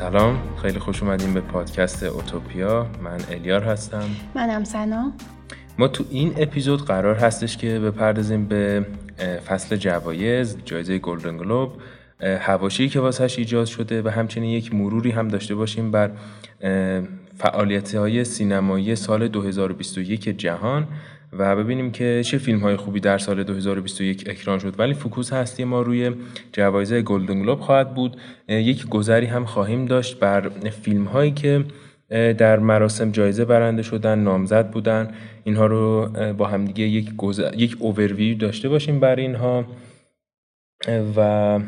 [0.00, 0.38] سلام.
[0.62, 2.86] خیلی خوش اومدیم به پادکست اوتوپیا.
[3.02, 4.04] من الیار هستم.
[4.34, 5.12] منم سنا.
[5.78, 8.86] ما تو این اپیزود قرار هستش که بپردازیم به
[9.46, 11.72] فصل جوایز جایزه گلدن گلوب.
[12.20, 16.10] هواشی که واسهش ایجاد شده و همچنین یک مروری هم داشته باشیم بر
[17.38, 20.88] فعالیت های سینمایی سال 2021 جهان.
[21.32, 24.74] و ببینیم که چه فیلم های خوبی در سال 2021 اکران شد.
[24.78, 26.10] ولی فکوس هستی ما روی
[26.52, 28.16] جوایز گلدن گلوب خواهد بود.
[28.48, 30.48] یک گذری هم خواهیم داشت بر
[30.82, 31.64] فیلم هایی که
[32.38, 35.08] در مراسم جایزه برنده شدن نامزد بودن.
[35.44, 36.08] اینها رو
[36.38, 37.10] با همدیگه یک
[37.56, 39.64] یک اوورویو داشته باشیم بر اینها.
[41.16, 41.60] و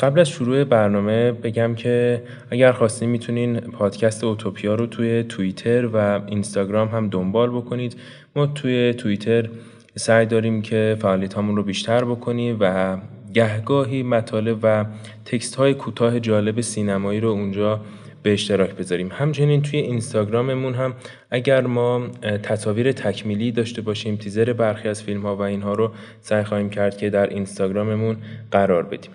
[0.00, 6.20] قبل از شروع برنامه بگم که اگر خواستین می‌تونین پادکست اوتوپیا رو توی توییتر و
[6.26, 7.96] اینستاگرام هم دنبال بکنید.
[8.36, 9.48] ما توی توییتر
[9.96, 12.96] سعی داریم که فعالیت رو بیشتر بکنیم و
[13.34, 14.84] گهگاهی مطالب و
[15.24, 17.80] تکست های کوتاه جالب سینمایی رو اونجا
[18.22, 20.94] به اشتراک بذاریم همچنین توی اینستاگراممون هم
[21.30, 22.08] اگر ما
[22.42, 26.96] تصاویر تکمیلی داشته باشیم تیزر برخی از فیلم ها و اینها رو سعی خواهیم کرد
[26.96, 28.16] که در اینستاگراممون
[28.50, 29.10] قرار بدیم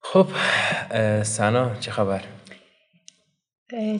[0.00, 0.26] خب
[1.22, 2.20] سنا چه خبر؟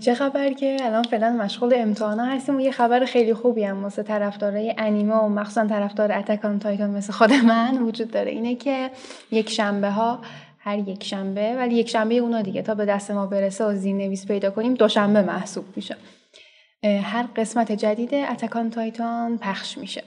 [0.00, 4.02] چه خبر که الان فعلا مشغول امتحانا هستیم و یه خبر خیلی خوبی هم واسه
[4.02, 8.30] طرفدارای انیمه و مخصوصا طرفدار اتکان تایتان مثل خود من وجود داره.
[8.30, 8.90] اینه که
[9.30, 10.20] یک شنبه ها
[10.58, 14.26] هر یک شنبه ولی یک شنبه اونا دیگه تا به دست ما برسه و نویس
[14.26, 15.96] پیدا کنیم دوشنبه محسوب میشه.
[16.84, 20.02] هر قسمت جدید اتکان تایتان پخش میشه.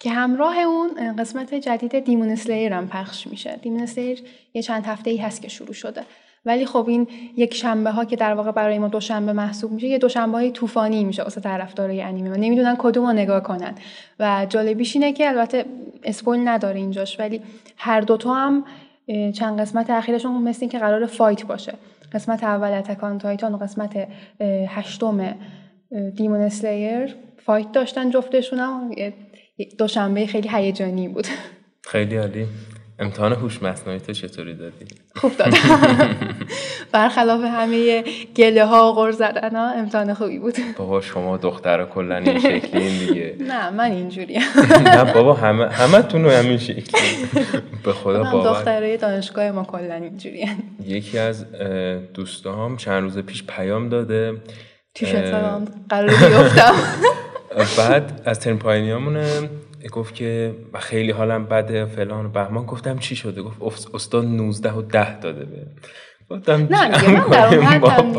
[0.00, 3.56] که همراه اون قسمت جدید دیمون اسلیر هم پخش میشه.
[3.62, 4.22] دیمون اسلیر
[4.54, 6.02] یه چند هفته ای هست که شروع شده.
[6.44, 9.98] ولی خب این یک شنبه ها که در واقع برای ما دوشنبه محسوب میشه یه
[9.98, 12.30] دوشنبه های طوفانی میشه واسه طرفدارای انیمه.
[12.30, 13.74] و نمی‌دونن کدوم رو نگاه کنن.
[14.20, 15.64] و جالبیش اینه که البته
[16.04, 17.40] spoil نداره اینجاش ولی
[17.76, 18.64] هر دوتا هم
[19.34, 21.74] چند قسمت اخیرشون مثل این که قرار fight باشه.
[22.12, 24.08] قسمت اول Attack on Titan و قسمت
[24.68, 25.34] هشتم
[26.14, 28.90] Demon Slayer fight داشتن جفتشون هم
[29.78, 31.26] دوشنبه خیلی هیجانی بود.
[31.84, 32.46] خیلی عالی.
[32.98, 34.84] امتحان هوش مصنوعی تو چطوری دادی؟
[35.16, 35.58] خوب دادم.
[36.92, 38.04] برخلاف همه
[38.36, 40.54] گله ها و غر زدن ها امتحان خوبی بود.
[40.76, 43.36] بابا شما دختر کلا این شکلی دیگه.
[43.40, 44.38] نه من اینجوری.
[44.84, 46.82] نه بابا همه همه تون همین شکلی.
[47.84, 48.50] به خدا باور.
[48.50, 50.48] دخترای دانشگاه ما کلا اینجوری
[50.86, 51.46] یکی از
[52.14, 54.36] دوستام چند روز پیش پیام داده.
[54.94, 55.34] تیشرت
[55.88, 56.74] قرار بیفتم.
[57.78, 59.50] بعد از ترم پایینیامونه
[59.88, 62.66] گفت که خیلی حالم بده فلان بهمان.
[62.66, 65.66] گفتم چی شده؟ گفت استاد 19 و 10 داده به
[66.30, 68.12] گفتم نه من در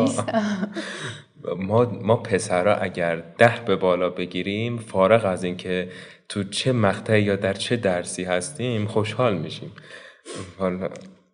[1.57, 5.89] ما ما پسرا اگر ده به بالا بگیریم فارغ از اینکه
[6.29, 9.71] تو چه مقطعی یا در چه درسی هستیم خوشحال میشیم.
[10.59, 10.89] حالا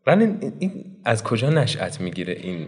[0.08, 2.68] این, این از کجا نشأت می‌گیره این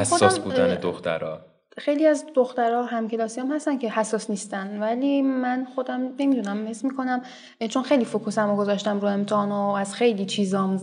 [0.00, 1.40] حساس بودن دخترها
[1.78, 7.22] خیلی از دخترها همکلاسی هم هستن که حساس نیستن ولی من خودم نمی‌دونم حس می‌کنم
[7.70, 10.80] چون خیلی فوکوسم رو گذاشتم رو امتحان و از خیلی چیزام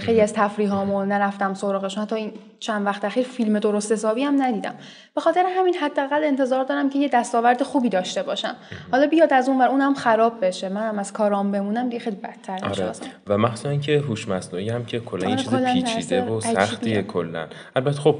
[0.00, 2.02] خیلی از تفریحامو نرفتم سراغشون.
[2.02, 4.74] حتی این چند وقت اخیر فیلم درست حسابی هم ندیدم.
[5.14, 8.56] به خاطر همین حداقل انتظار دارم که یه دستاورد خوبی داشته باشم.
[8.92, 10.68] حالا بیاد از اون ور اونم خراب بشه.
[10.68, 12.92] منم از کارام بمونم دیگه خیلی بدتر میشه آره.
[13.26, 17.46] و مخصوصا اینکه هوش مصنوعی هم که کلا این چیز پیچیده و سختیه کلا.
[17.76, 18.16] البته خب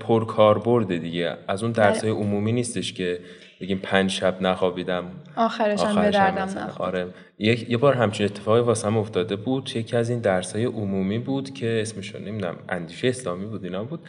[0.00, 1.36] پر کاربرد دیگه.
[1.48, 2.10] از اون درس بله.
[2.12, 3.20] عمومی نیستش که
[3.60, 5.04] بگیم پنج شب نخوابیدم.
[5.36, 6.48] آخرش هم به دردم
[6.78, 7.06] آره.
[7.38, 9.70] یک یه بار همچین اتفاقی واسم افتاده بود.
[9.74, 13.84] یکی از این درس های عمومی بود که اسمش رو نمی‌دونم اندیشه اسلامی بود اینا
[13.84, 14.00] بود.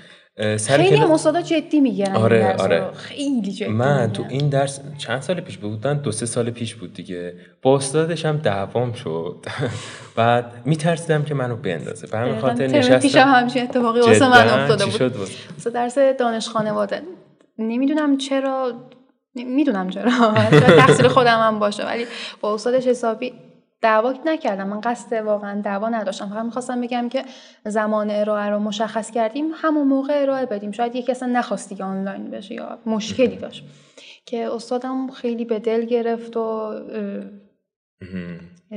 [0.68, 2.92] خیلی هم استادا جدی میگن آره آره.
[2.94, 6.94] خیلی جدی من تو این درس چند سال پیش بودن دو سه سال پیش بود
[6.94, 7.34] دیگه.
[7.62, 9.46] با استادش هم دعوام شد.
[10.16, 13.00] بعد میترسیدم که منو بندازه به همین خاطر نشستم.
[13.00, 15.30] پیش هم همچین اتفاقی واسه من افتاده بود.
[15.74, 17.02] درس دانش خانواده
[17.60, 18.74] نمی‌دونم چرا
[19.36, 20.12] می‌دونم چرا.
[20.86, 22.06] تقصیر خودم هم باشه ولی
[22.42, 23.34] با استادش حسابی
[23.82, 24.68] دعوا نکردم.
[24.68, 26.30] من قصد واقعا دعوا نداشتم.
[26.30, 27.26] فقط می‌خواستم بگم که
[27.66, 30.72] زمان ارائه رو مشخص کردیم همون موقع ارائه بدیم.
[30.72, 33.64] شاید یکی اصلا نخواستی که آنلاین بشه یا مشکلی داشت.
[34.26, 36.74] که استادم خیلی به دل گرفت و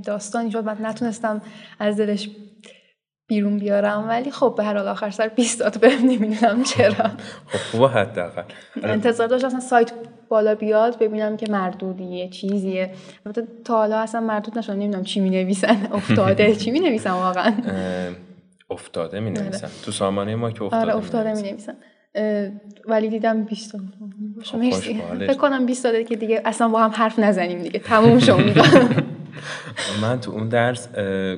[0.05, 0.65] داستانی شد.
[0.65, 1.43] بعد نتونستم
[1.79, 2.31] از دلش
[3.33, 6.93] بیرون بیارم ولی خب به هر حال آخر سر 20 داد بهم نمی‌دونم چرا.
[7.47, 8.43] خب خوبه حداقل.
[8.83, 9.93] انتظار داشت اصلا سایت
[10.29, 12.91] بالا بیاد ببینم که مردودیه چیزیه.
[13.27, 16.57] البته تا حالا اصلا مردود نشد نمی‌دونم چی می نویسن افتاده.
[16.57, 17.53] چی می نویسن واقعا
[18.71, 21.75] افتاده می نویسن تو سامانه ما که افتاده آره افتاده می نویسن
[22.89, 23.73] ولی دیدم 20
[24.37, 25.03] باشه مرسی.
[25.19, 27.81] فکر کنم 20 داده که دیگه اصلا با هم حرف نزنیم دیگه.
[27.81, 28.41] تموم شد.
[30.03, 30.89] من تو اون درس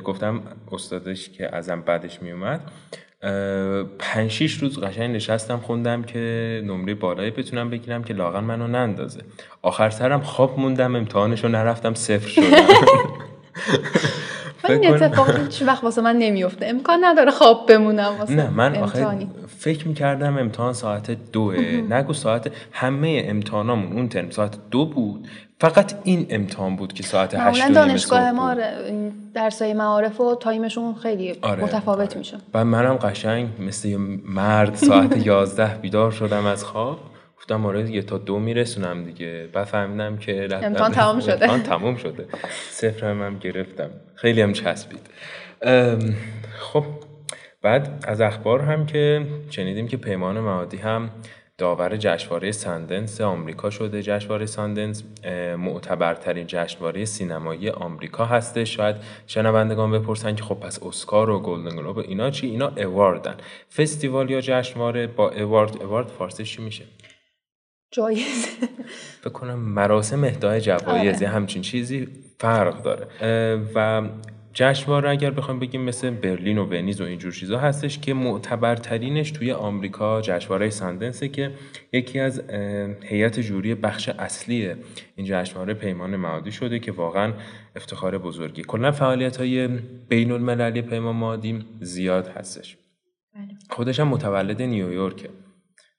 [0.04, 0.42] گفتم
[0.72, 2.60] استادش که ازم بعدش میومد
[3.98, 9.20] پنج شیش روز قشنگ نشستم خوندم که نمره بالایی بتونم بگیرم که لاغن منو نندازه.
[9.62, 12.46] آخر سرم خواب موندم امتحانشو نرفتم صفر شدم.
[14.68, 19.26] این اتفاق هیچ وقت واسه من نمیفته امکان نداره خواب بمونم واسه نه من آخه
[19.58, 21.56] فکر می‌کردم امتحان ساعت دوه.
[21.90, 25.28] نگو ساعت همه امتحانامون اون ترم ساعت دو بود
[25.60, 28.56] فقط این امتحان بود که ساعت هشت دانشگاه ما
[29.34, 32.18] درسای معارف و time شون خیلی آره، متفاوت آره.
[32.18, 36.98] میشه و منم قشنگ مثل مرد ساعت یازده بیدار شدم از خواب.
[37.36, 39.48] گفتم آره یه تا دو میرسونم دیگه.
[39.52, 41.32] بعد فهمیدم که امتحان تمام شده.
[41.32, 42.26] امتحان تمام شده.
[42.70, 43.90] صفر هم, هم گرفتم.
[44.14, 45.00] خیلی هم چسبید.
[46.58, 46.84] خب
[47.62, 51.10] بعد از اخبار هم که شنیدیم که پیمان معادی هم
[51.58, 54.02] داور جشنواره ساندنس آمریکا شده.
[54.02, 55.04] جشنواره ساندنس
[55.58, 58.96] معتبرترین جشنواره سینمایی آمریکا هسته شاید
[59.26, 63.34] شنوندگان بپرسن که خب پس اسکار و گلدن گلوب اینا چی؟ اینا اواردن.
[63.76, 66.84] فستیوال یا جشنواره با اوارد اوارد فارسی چی میشه؟
[67.90, 68.48] جایزه
[69.20, 71.28] فکر کنم مراسم اهدای جوایز آره.
[71.28, 72.08] همچین چیزی
[72.38, 73.06] فرق داره.
[73.74, 74.02] و
[74.54, 79.52] جشنواره اگر بخوام بگیم مثل برلین و ونیز و اینجور چیزا هستش که معتبرترینش توی
[79.52, 81.50] آمریکا جشنواره ساندنسه که
[81.92, 82.42] یکی از
[83.02, 84.74] هیئت جوری بخش اصلی
[85.16, 87.32] این جشنواره پیمان معادی شده که واقعا
[87.76, 88.62] افتخار بزرگی.
[88.62, 89.68] کلا فعالیت های
[90.08, 92.76] بین المللی پیمان معادی زیاد هستش.
[93.34, 93.48] بله.
[93.70, 95.28] خودش هم متولد نیویورکه.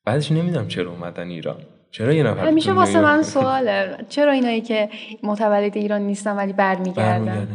[0.06, 1.57] بعدش نمی‌دونم چرا اومدن ایران.
[1.92, 3.98] چرا یه نفر همیشه واسه من سواله.
[4.10, 4.90] چرا اینایی که
[5.24, 7.48] متولد ایران نیستن ولی برمیگردن؟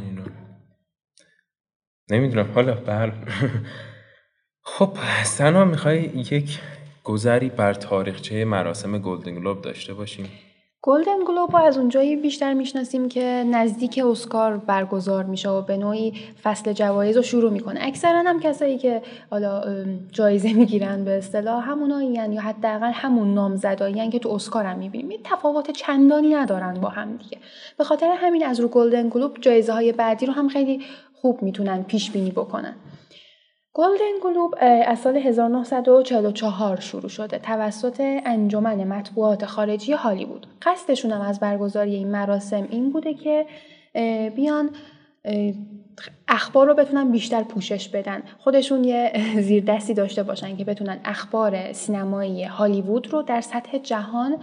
[2.13, 2.53] نمی‌دونم.
[2.55, 3.13] حالا بر
[4.63, 6.59] خب سنا می‌خوای یک
[7.05, 10.27] گذری بر تاریخچه مراسم گلدن گلوب داشته باشیم؟
[10.83, 16.13] گلدن گلوب از اونجایی بیشتر می‌شناسیم که نزدیک اسکار برگزار میشه و به نوعی
[16.43, 17.81] فصل جوایز رو شروع می‌کنه.
[17.83, 19.63] اکثرا هم کسایی که حالا
[20.13, 21.69] جایزه می‌گیرن به اصطلاح
[22.13, 25.21] یعنی یا حداقل همون نامزدایی که تو اسکار هم می‌بینیم.
[25.25, 27.39] تفاوت چندانی ندارن با هم دیگه.
[27.79, 30.81] به خاطر همین از رو گلدن گلوب جایزه های بعدی رو هم خیلی
[31.15, 32.75] خوب می‌تونن پیش بینی بکنن.
[33.75, 34.55] گلدن گلوب
[34.87, 37.39] از سال 1944 شروع شده.
[37.39, 40.47] توسط انجمن مطبوعات خارجی هالیوود.
[40.63, 43.47] قصدشون هم از برگزاری این مراسم این بوده که
[44.37, 44.71] بیان
[46.29, 48.23] اخبار رو بتونن بیشتر پوشش بدن.
[48.39, 49.13] خودشون یه
[49.49, 54.37] زیردستی داشته باشن که بتونن اخبار سینمایی هالیوود رو در سطح جهان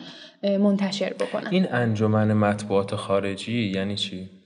[0.44, 1.48] منتشر بکنن.
[1.52, 4.37] این انجمن مطبوعات خارجی یعنی چی؟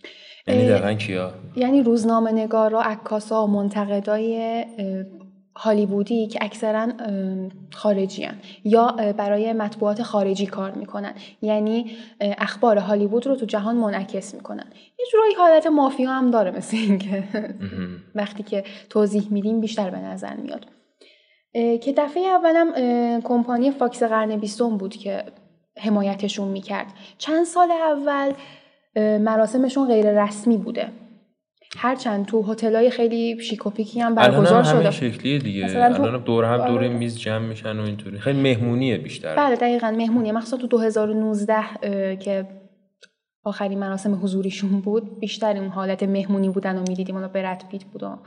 [0.47, 4.65] یعنی دقیقا کیا؟ یعنی روزنامه نگارا عکاسا و منتقدای
[5.55, 6.87] هالیوودی که اکثرا
[7.73, 8.35] خارجی هن.
[8.63, 11.13] یا برای مطبوعات خارجی کار می‌کنن.
[11.41, 14.65] یعنی اخبار هالیوود رو تو جهان منعکس می‌کنن.
[14.99, 17.23] یه جورایی حالت مافیا هم داره مثل اینکه
[18.15, 20.65] وقتی که توضیح میدیم بیشتر به نظر میاد.
[21.53, 22.73] که دفعه اولم
[23.21, 25.23] کمپانی فاکس قرن بیستم بود که
[25.77, 26.87] حمایتشون می‌کرد.
[27.17, 28.33] چند سال اول
[28.95, 30.87] مراسمشون غیر رسمی بوده.
[31.77, 33.59] هرچند تو های خیلی شیک
[34.01, 34.77] هم برگزار شده.
[34.77, 35.65] الان شکلیه دیگه.
[35.65, 36.89] الان دور هم دور آره.
[36.89, 38.19] میز جمع میشن و اینطوری.
[38.19, 39.35] خیلی مهمونیه بیشتر.
[39.35, 40.31] بله دقیقا مهمونیه.
[40.31, 42.47] مخصوصا تو 2019 که
[43.43, 47.15] آخرین مراسم حضوریشون بود بیشتر اون حالت مهمونی بودن و می‌دیدیم.
[47.15, 48.17] اونو برد پیت بود و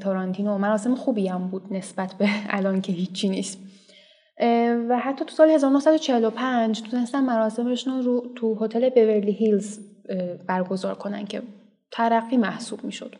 [0.00, 3.58] تارانتینو مراسم خوبی هم بود نسبت به الان که هیچی نیست.
[4.88, 9.78] و حتی تو سال 1945 تونستن مراسمشون رو تو هتل بیورلی هیلز
[10.46, 11.42] برگزار کنن که
[11.90, 13.14] ترقی محسوب می‌شد.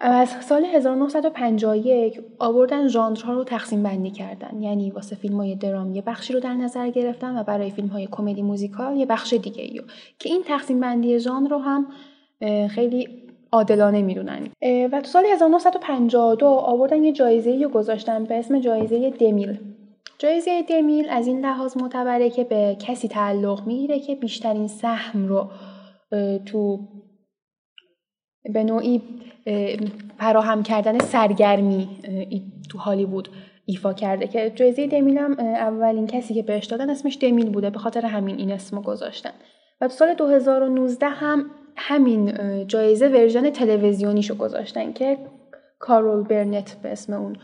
[0.00, 6.02] از سال 1951 آوردن ژانرها رو تقسیم بندی کردن یعنی واسه فیلم های درام یه
[6.02, 9.82] بخشی رو در نظر گرفتن و برای فیلم های کمدی موزیکال یه بخش دیگه ایو.
[10.18, 11.86] که این تقسیم بندی ژانر رو هم
[12.68, 13.08] خیلی
[13.52, 14.48] عادلانه می‌دونن
[14.92, 19.58] و تو سال 1952 آوردن یه جایزه رو گذاشتن به اسم جایزه دمیل
[20.18, 25.50] جایزه دمیل از این لحاظ معتبره که به کسی تعلق می‌گیره که بیشترین سهم رو
[26.46, 26.88] تو
[28.54, 29.02] به نوعی
[30.18, 31.88] فراهم کردن سرگرمی
[32.70, 33.28] تو هالیوود
[33.66, 37.78] ایفا کرده که جایزه دمیل هم اولین کسی که بهش دادن اسمش دمیل بوده به
[37.78, 39.32] خاطر همین این اسمو گذاشتن.
[39.80, 42.32] و سال 2019 هم همین
[42.66, 45.18] جایزه ورژن تلویزیونیشو گذاشتن که
[45.78, 47.36] کارول برنت به اسم اون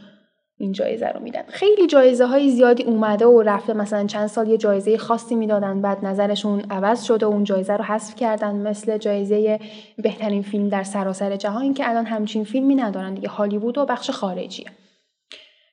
[0.58, 1.42] این جایزه رو میدن.
[1.48, 3.72] خیلی جایزه های زیادی اومده و رفته.
[3.72, 7.84] مثلا چند سال یه جایزه خاصی می‌دادن بعد نظرشون عوض شده و اون جایزه رو
[7.84, 9.60] حذف کردن مثل جایزه
[10.02, 13.28] بهترین فیلم در سراسر جهان که الان همچین فیلمی ندارن دیگه.
[13.28, 14.66] هالیوود و بخش خارجیه.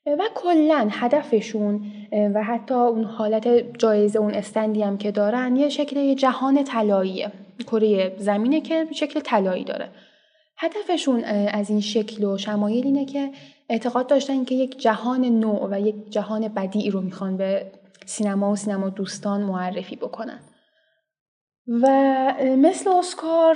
[0.05, 1.81] و کلا هدفشون
[2.35, 3.47] و حتی اون حالت
[3.77, 7.31] جایزه اون استندی هم که دارن یه شکل جهان طلاییه.
[7.67, 9.89] کره زمینه که شکل طلایی داره.
[10.57, 13.29] هدفشون از این شکل و شمایل اینه که
[13.71, 17.71] اعتقاد داشتن که یک جهان نوع و یک جهان بدیعی رو می‌خوان به
[18.05, 20.39] سینما و سینما دوستان معرفی بکنن.
[21.67, 21.87] و
[22.57, 23.55] مثل اسکار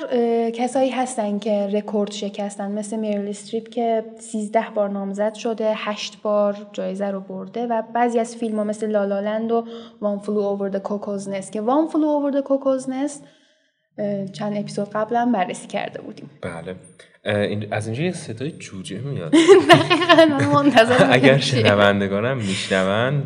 [0.49, 6.67] کسایی هستن که رکورد شکستن مثل میرل استریپ که 13 بار نامزد شده 8 بار
[6.73, 9.67] جایزه رو برده و بعضی از فیلم ها مثل لالالند و
[10.01, 13.23] One Flew Over the Cuckoo's Nest که One Flew Over the Cuckoo's Nest
[14.33, 16.29] چند اپیزود قبلا بررسی کرده بودیم.
[16.41, 16.75] بله.
[17.71, 19.31] از اینجا یه صدای جوجه میاد.
[19.71, 23.23] دقیقا اگر شنوندگانم میشنون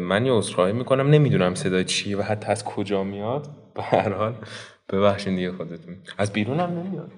[0.00, 1.10] من یه عذرخواهی می‌کنم.
[1.10, 3.48] نمی‌دونم صدای چیه و حتی از کجا میاد.
[3.74, 4.34] به هر حال
[4.88, 5.96] ببخشید دیگه خودتون.
[6.18, 7.10] از بیرون هم نمیاد.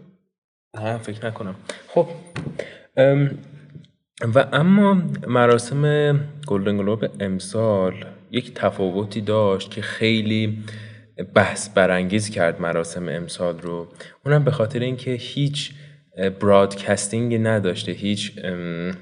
[0.77, 1.55] نه فکر نکنم.
[1.89, 2.07] خب
[4.35, 6.15] و اما مراسم
[6.47, 10.59] گلدن گلوب امسال یک تفاوتی داشت که خیلی
[11.35, 13.89] بحث برانگیز کرد مراسم امسال رو.
[14.27, 15.73] اونم به خاطر اینکه هیچ
[16.41, 18.33] برادکستینگ نداشته هیچ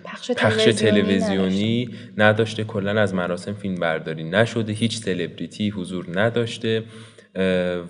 [0.04, 2.64] پخش, پخش تلویزیونی نداشته.
[2.64, 6.82] کلا از مراسم فیلم برداری نشده هیچ سلبریتی حضور نداشته.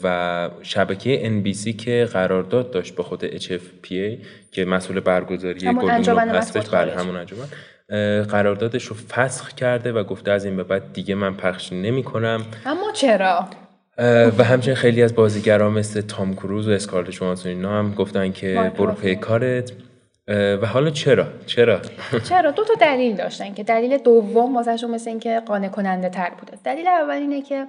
[0.02, 6.68] و شبکه NBC که قرارداد داشت به خود HFPA که مسئول برگزاری گلدن گلوب هستش
[6.68, 7.46] بر همون انجمن.
[8.22, 12.44] قراردادش رو فسخ کرده و گفته از این به بعد دیگه من پخش نمی کنم
[12.66, 13.48] اما چرا؟
[13.98, 18.72] و همچنین خیلی از بازیگران مثل تام کروز و اسکارلت جوهانسون اینا هم گفتن که
[18.78, 19.72] برو پی کارت.
[20.28, 21.80] و حالا چرا؟ چرا؟
[22.28, 26.58] چرا؟ دو تا دلیل داشتن که دلیل دوم واسهشون مثل اینکه قانع کننده تر بوده.
[26.64, 27.66] دلیل اول اینه که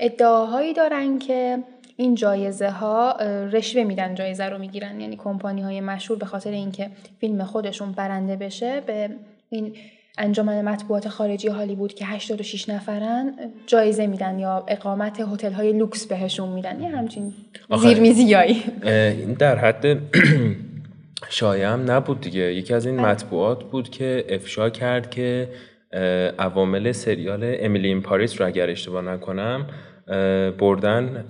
[0.00, 1.58] ادعاهایی دارن که
[1.96, 3.16] این جایزه ها
[3.52, 5.00] رشوه میدن جایزه رو می‌گیرن.
[5.00, 9.10] یعنی کمپانی های مشهور به خاطر اینکه فیلم خودشون برنده بشه به
[9.48, 9.76] این
[10.18, 13.34] انجمن مطبوعات خارجی هالیوود که 86 نفرن
[13.66, 16.80] جایزه میدن یا اقامت هتل های لوکس بهشون میدن.
[16.80, 17.34] یه همچین
[17.78, 18.62] زیرمیزیایی.
[18.84, 19.98] این در حد
[21.30, 22.54] شایع هم نبود دیگه.
[22.54, 23.06] یکی از این بله.
[23.06, 25.48] مطبوعات بود که افشا کرد که
[26.38, 29.66] عوامل سریال امیلی این پاریس رو اگر اشتباه نکنم
[30.58, 31.24] بردن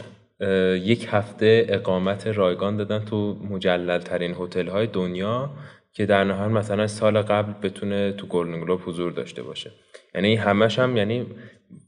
[0.83, 5.51] یک هفته اقامت رایگان دادن تو مجلل ترین هتل های دنیا.
[5.95, 9.71] که در نهایت مثلا سال قبل بتونه تو Golden Globe حضور داشته باشه.
[10.15, 11.27] یعنی همش هم یعنی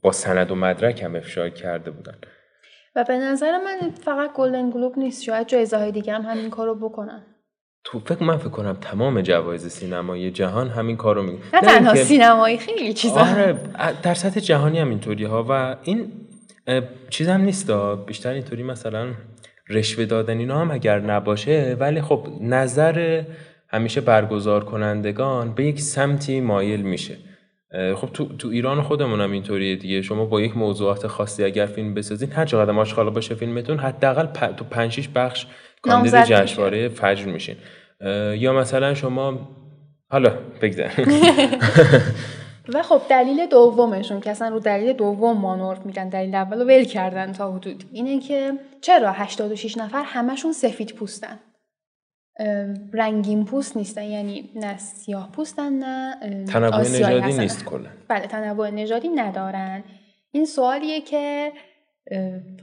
[0.01, 2.15] با سند و مدرک هم افشا کرده بودن.
[2.95, 6.75] و به نظر من فقط Golden Globe نیست شاید جایزه های دیگه هم همین کارو
[6.75, 7.25] بکنن.
[7.83, 12.57] تو فکر من فکر کنم تمام جوایز سینمایی جهان همین کارو میگه نه تنها سینمایی
[12.57, 13.19] خیلی چیزا.
[13.21, 13.59] آره
[14.03, 16.11] در سطح جهانی هم اینطوری ها و این
[17.09, 17.71] چیز هم نیست
[18.05, 19.13] بیشتر اینطوری مثلا
[19.69, 23.23] رشوه دادن اینا هم اگر نباشه ولی خب نظر
[23.69, 27.17] همیشه برگزار کنندگان به یک سمتی مایل میشه.
[27.95, 30.01] خب تو, تو ایران خودمون هم اینطوریه دیگه.
[30.01, 34.55] شما با یک موضوعات خاصی اگر فیلم بسازین هر چقدر آشغالا باشه فیلمتون حداقل پ...
[34.55, 35.47] تو 5 6 بخش
[35.81, 37.55] کاندید جشنواره فجر میشین.
[38.35, 39.49] یا مثلا شما
[40.09, 40.91] حالا بگذار.
[42.73, 46.83] و خب دلیل دومشون که اصلا رو دلیل دوم مانور میگن دلیل اول رو ول
[46.83, 51.39] کردن تا حدود اینه که چرا 86 نفر همشون سفید پوستن؟
[52.93, 56.15] رنگین پوست نیستن یعنی نه سیاه پوستن نه
[56.45, 59.83] تنوع نژادی نیست کلا بله تنوع نژادی ندارن
[60.31, 61.51] این سوالیه که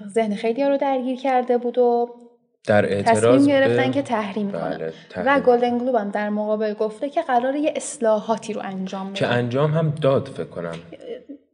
[0.08, 2.08] ذهن خیلی رو درگیر کرده بود و
[2.66, 4.92] در اعتراض تصمیم گرفتن که تحریم کنن بله،
[5.26, 9.26] و گلدن گلوب هم در مقابل گفته که قرار یه اصلاحاتی رو انجام بده که
[9.26, 10.74] انجام هم داد فکر کنم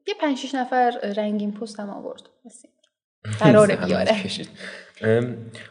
[0.09, 2.23] یه پنج شیش نفر رنگین پوست هم آورد
[3.41, 4.13] قرار بیاره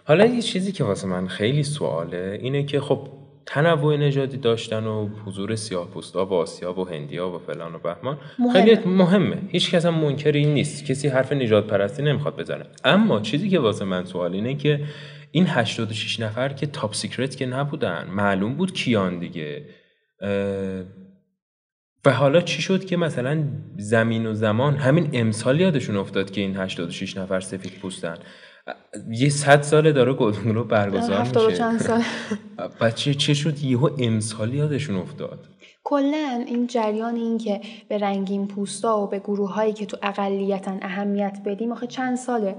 [0.03, 3.07] حالا یه چیزی که واسه من خیلی سواله اینه که خب
[3.45, 8.17] تنوع نژادی داشتن و حضور سیاه پوستا و آسیا و هندیا و فلان و بهمان
[8.53, 9.37] خیلی مهمه.
[9.47, 10.85] هیچ کس هم منکر این نیست.
[10.85, 12.65] کسی حرف نژاد پرستی نمی‌خواد بزنه.
[12.83, 14.79] اما چیزی که واسه من سوال اینه که
[15.31, 19.65] این 86 نفر که top secret که نبودن معلوم بود کیان دیگه.
[22.05, 23.43] و حالا چی شد که مثلا
[23.77, 28.17] زمین و زمان همین امسال یادشون افتاد که این 86 نفر سفید پوستن.
[29.09, 31.57] یه صد ساله داره Golden رو برگزار میشه.
[31.57, 32.03] چند سال.
[32.81, 35.47] بچه چه شد؟ یهو امسال یادشون افتاد.
[35.83, 40.79] کلا این جریان این که به رنگین پوستا و به گروه هایی که تو اقلیتن
[40.81, 42.55] اهمیت بدیم آخه چند ساله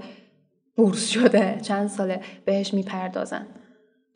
[0.75, 3.47] بورس شده چند ساله بهش می‌پردازن.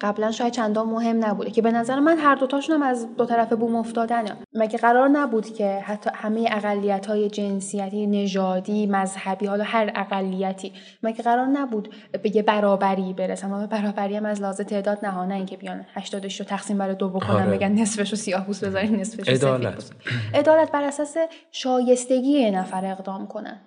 [0.02, 3.54] قبلا شاید چندان مهم نبوده که به نظر من هر دوتاشون هم از دو طرف
[3.54, 4.38] بوم افتادنه.
[4.54, 10.74] مگه قرار نبود که حتی همه اقلیت های جنسیتی نژادی مذهبی حالا هر اقلیتی
[11.04, 15.36] مگه قرار نبود به یه برابری برسن؟ اما برابری هم از لحاظ تعداد نه نه
[15.36, 17.58] اینکه بیان 86 رو تقسیم بر دو بکنن آره.
[17.58, 19.92] بگن نصفش رو سیاه بذارین نصفش عدالت.
[20.34, 21.18] عدالت بر اساس
[21.52, 23.62] شایستگی نفر اقدام کنن.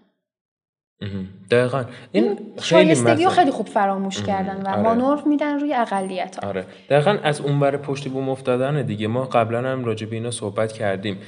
[1.51, 1.85] دقیقا.
[2.13, 4.83] این شایستگی رو خیلی خوب فراموش کردن و آره.
[4.83, 6.49] مانور میدن روی اقلیت ها.
[6.49, 6.67] آره.
[6.91, 9.09] دقیقا از اونور پشت بوم افتادن دیگه.
[9.09, 11.19] ما قبلا هم راجع به اینا صحبت کردیم.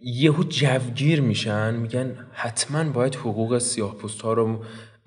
[0.00, 4.58] یهو جوگیر میشن میگن حتما باید حقوق سیاه پوست ها رو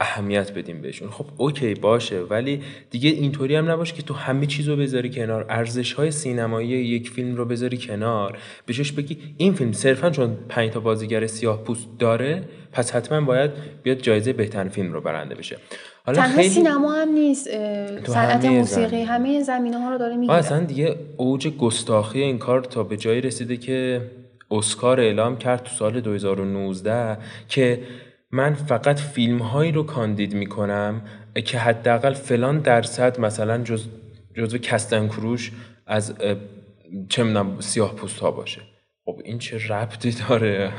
[0.02, 1.10] اهمیت بدیم بهشون.
[1.10, 5.46] خب اوکی باشه ولی دیگه اینطوری هم نباشه که تو همه چیز رو بذاری کنار.
[5.50, 8.38] ارزش های سینمایی یک فیلم رو بذاری کنار.
[8.66, 13.52] بهش بگی این فیلم صرفا چون پنج تا بازیگر سیاه پوست داره پس حتما باید
[13.84, 15.58] بیاد جایزه بهترین فیلم رو برنده بشه.
[16.06, 16.50] حالا خیلی...
[16.50, 17.50] سینما هم نیست
[18.08, 20.34] صنعت موسیقی همه زمینه ها رو داره می‌گیره.
[20.34, 24.02] اصلا دیگه اوج گستاخی این کار تا به جایی رسیده که
[24.52, 27.18] اسکار اعلام کرد تو سال 2019
[27.50, 27.80] که
[28.32, 31.02] من فقط فیلم هایی رو کاندید می‌کنم
[31.46, 33.88] که حداقل فلان درصد مثلا جز
[34.38, 35.52] جزو کستن کروش
[35.88, 36.14] از
[37.10, 38.62] چه می‌دونم سیاه پوست ها باشه.
[39.06, 40.74] خب این چه ربطی داره؟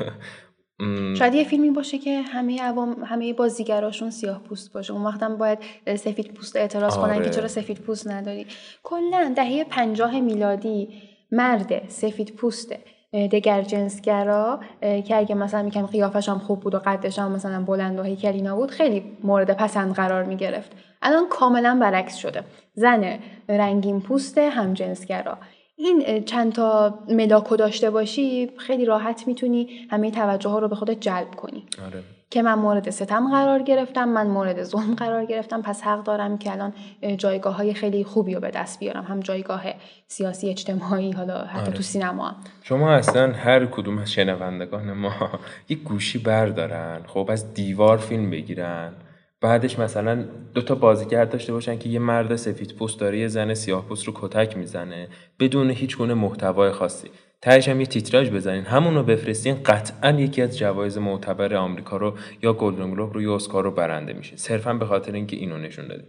[1.17, 4.93] شاید یه فیلمی باشه که همه عوام همه بازیگراشون سیاه پوست باشه.
[4.93, 5.59] اون وقت هم باید
[5.95, 7.29] سفید پوست اعتراض کنن که آره.
[7.29, 8.45] چرا سفید پوست نداری.
[8.83, 10.89] کلا دهه پنجاه میلادی
[11.31, 12.79] مرد سفید پوسته.
[13.13, 17.99] دگر جنسگرا که اگه مثلا میگم قیافش هم خوب بود و قدش هم مثلا بلند
[17.99, 20.71] و هیکلی بود خیلی مورد پسند قرار می‌گرفت.
[21.01, 22.43] الان کاملا برعکس شده.
[22.73, 25.37] زن رنگین پوست هم جنسگرا.
[25.75, 30.99] این چند تا ملاکو داشته باشی خیلی راحت می‌تونی همه توجه ها رو به خودت
[30.99, 31.65] جلب کنی.
[31.85, 32.03] آره.
[32.33, 36.51] که من مورد ستم قرار گرفتم من مورد ظلم قرار گرفتم پس حق دارم که
[36.51, 36.73] الان
[37.17, 39.63] جایگاه های خیلی خوبی رو به دست بیارم هم جایگاه
[40.07, 41.71] سیاسی اجتماعی حالا حتی آره.
[41.71, 42.35] تو سینما هم.
[42.63, 45.13] شما اصلا هر کدوم از شنوندگان ما
[45.69, 48.93] یک گوشی بردارن خب از دیوار فیلم بگیرن
[49.41, 50.23] بعدش مثلا
[50.53, 54.07] دو تا بازیگر داشته باشن که یه مرد سفید پوست داره یه زن سیاه پوست
[54.07, 55.07] رو کتک می‌زنه
[55.39, 57.09] بدون هیچ گونه محتوای خاصی
[57.43, 58.63] تهش هم یه تیتراژ بزنین.
[58.63, 63.35] همون رو بفرستین قطعا یکی از جوایز معتبر آمریکا رو یا گلدن گلوب رو یا
[63.35, 64.35] اسکار رو برنده میشه.
[64.35, 66.05] صرفا به خاطر اینکه اینو نشون دادین.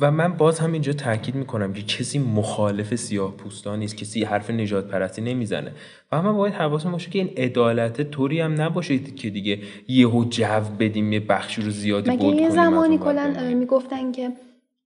[0.00, 4.50] و من باز هم اینجا تاکید می‌کنم که کسی مخالف سیاه پوستان نیست کسی حرف
[4.50, 5.72] نجات پرستی نمی‌زنه.
[6.12, 10.60] و همه باید حواسمون باشه که این عدالت طوری هم نباشه که دیگه یهو جو
[10.80, 14.30] بدیم یه بخشی رو زیادی بود کنیم یه زمانی کلا می‌گفتن که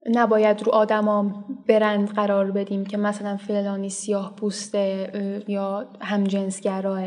[0.07, 7.03] نباید رو آدما برند قرار بدیم که مثلا فلانی سیاه پوسته یا همجنسگراه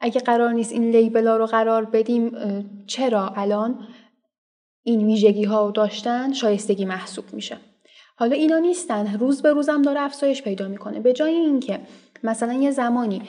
[0.00, 2.32] اگه قرار نیست این لیبلا رو قرار بدیم
[2.86, 3.78] چرا الان
[4.82, 7.56] این ویژگی ها داشتن؟ شایستگی محسوب میشه.
[8.16, 9.18] حالا اینا نیستن.
[9.18, 11.00] روز به روزم داره افزایش پیدا می‌کنه.
[11.00, 11.80] به جای اینکه
[12.22, 13.22] مثلا یه زمانی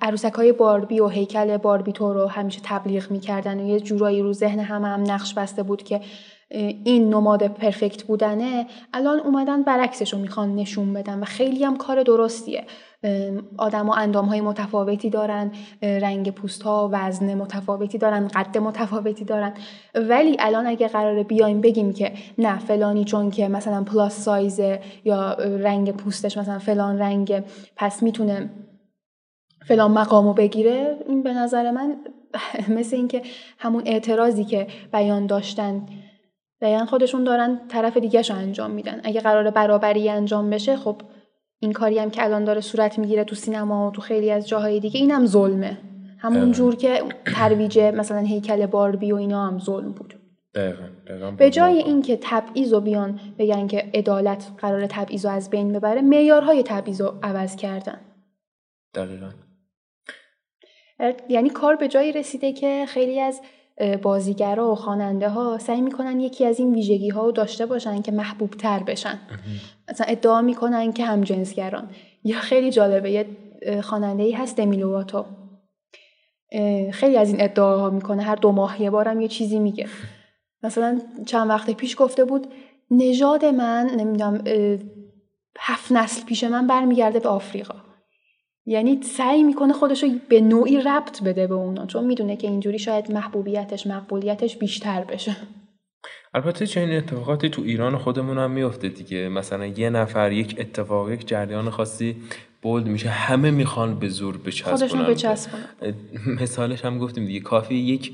[0.00, 4.32] عروسک های باربی و هیکل باربی تو رو همیشه تبلیغ می‌کردن و یه جورایی رو
[4.32, 6.00] ذهن همه هم نقش بسته بود که
[6.84, 12.02] این نماد پرفکت بودنه الان اومدن برعکسش رو می‌خوان نشون بدن و خیلی هم کار
[12.02, 12.64] درستیه.
[13.58, 19.52] آدم و اندام های متفاوتی دارن رنگ پوست ها وزن متفاوتی دارن قد متفاوتی دارن.
[19.94, 25.32] ولی الان اگه قراره بیایم بگیم که نه فلانی چون که مثلا پلاس سایزه یا
[25.38, 27.42] رنگ پوستش مثلا فلان رنگ
[27.76, 28.50] پس می‌تونه
[29.66, 31.96] فلان مقامو بگیره این به نظر من
[32.78, 33.22] مثل اینکه
[33.58, 35.86] همون اعتراضی که بیان داشتن
[36.60, 39.00] دقیقا خودشون دارن طرف دیگهش رو انجام میدن.
[39.04, 41.02] اگه قرار برابری انجام بشه خب
[41.58, 44.80] این کاری هم که الان داره صورت می‌گیره تو سینما و تو خیلی از جاهای
[44.80, 45.78] دیگه اینم ظلمه.
[46.18, 47.02] همون جور که
[47.34, 50.14] ترویج مثلا هیکل باربی و اینا هم ظلم بود.
[50.54, 51.30] دقیقا.
[51.30, 56.00] به جای اینکه تبعیض و بیان بگن که عدالت قرار تبعیض رو از بین ببره
[56.00, 58.00] معیارهای تبعیض رو عوض کردن.
[58.94, 59.30] دقیقا.
[61.28, 63.40] یعنی کار به جایی رسیده که خیلی از
[64.02, 68.12] بازیگرا و خواننده ها سعی می‌کنن یکی از این ویژگی ها رو داشته باشن که
[68.12, 69.18] محبوب تر بشن
[69.88, 71.90] مثلا ادعا می‌کنن که هم جنسگران
[72.24, 73.26] یا خیلی جالبه یه
[73.82, 75.24] خواننده ای هست دمیلواتو
[76.92, 78.22] خیلی از این ادعاها می‌کنه.
[78.22, 79.86] هر دو ماه یه بارم یه چیزی میگه.
[80.62, 82.46] مثلا چند وقت پیش گفته بود
[82.90, 84.44] نژاد من نمی‌دونم
[85.58, 87.83] هفت نسل پیش من برمیگرده به آفریقا.
[88.66, 92.78] یعنی سعی می‌کنه خودش رو به نوعی ربط بده به اونا چون می‌دونه که اینجوری
[92.78, 95.36] شاید محبوبیتش مقبولیتش بیشتر بشه.
[96.34, 99.28] البته چنین اتفاقاتی تو ایران خودمون هم میفته دیگه.
[99.28, 102.16] مثلا یه نفر یک اتفاق یک جریان خاصی
[102.62, 104.76] بولد میشه همه می‌خوان به زور بچسبونن.
[104.76, 105.64] خودشون بچسبونن.
[106.40, 107.40] مثالش هم گفتیم دیگه.
[107.40, 108.12] کافی یک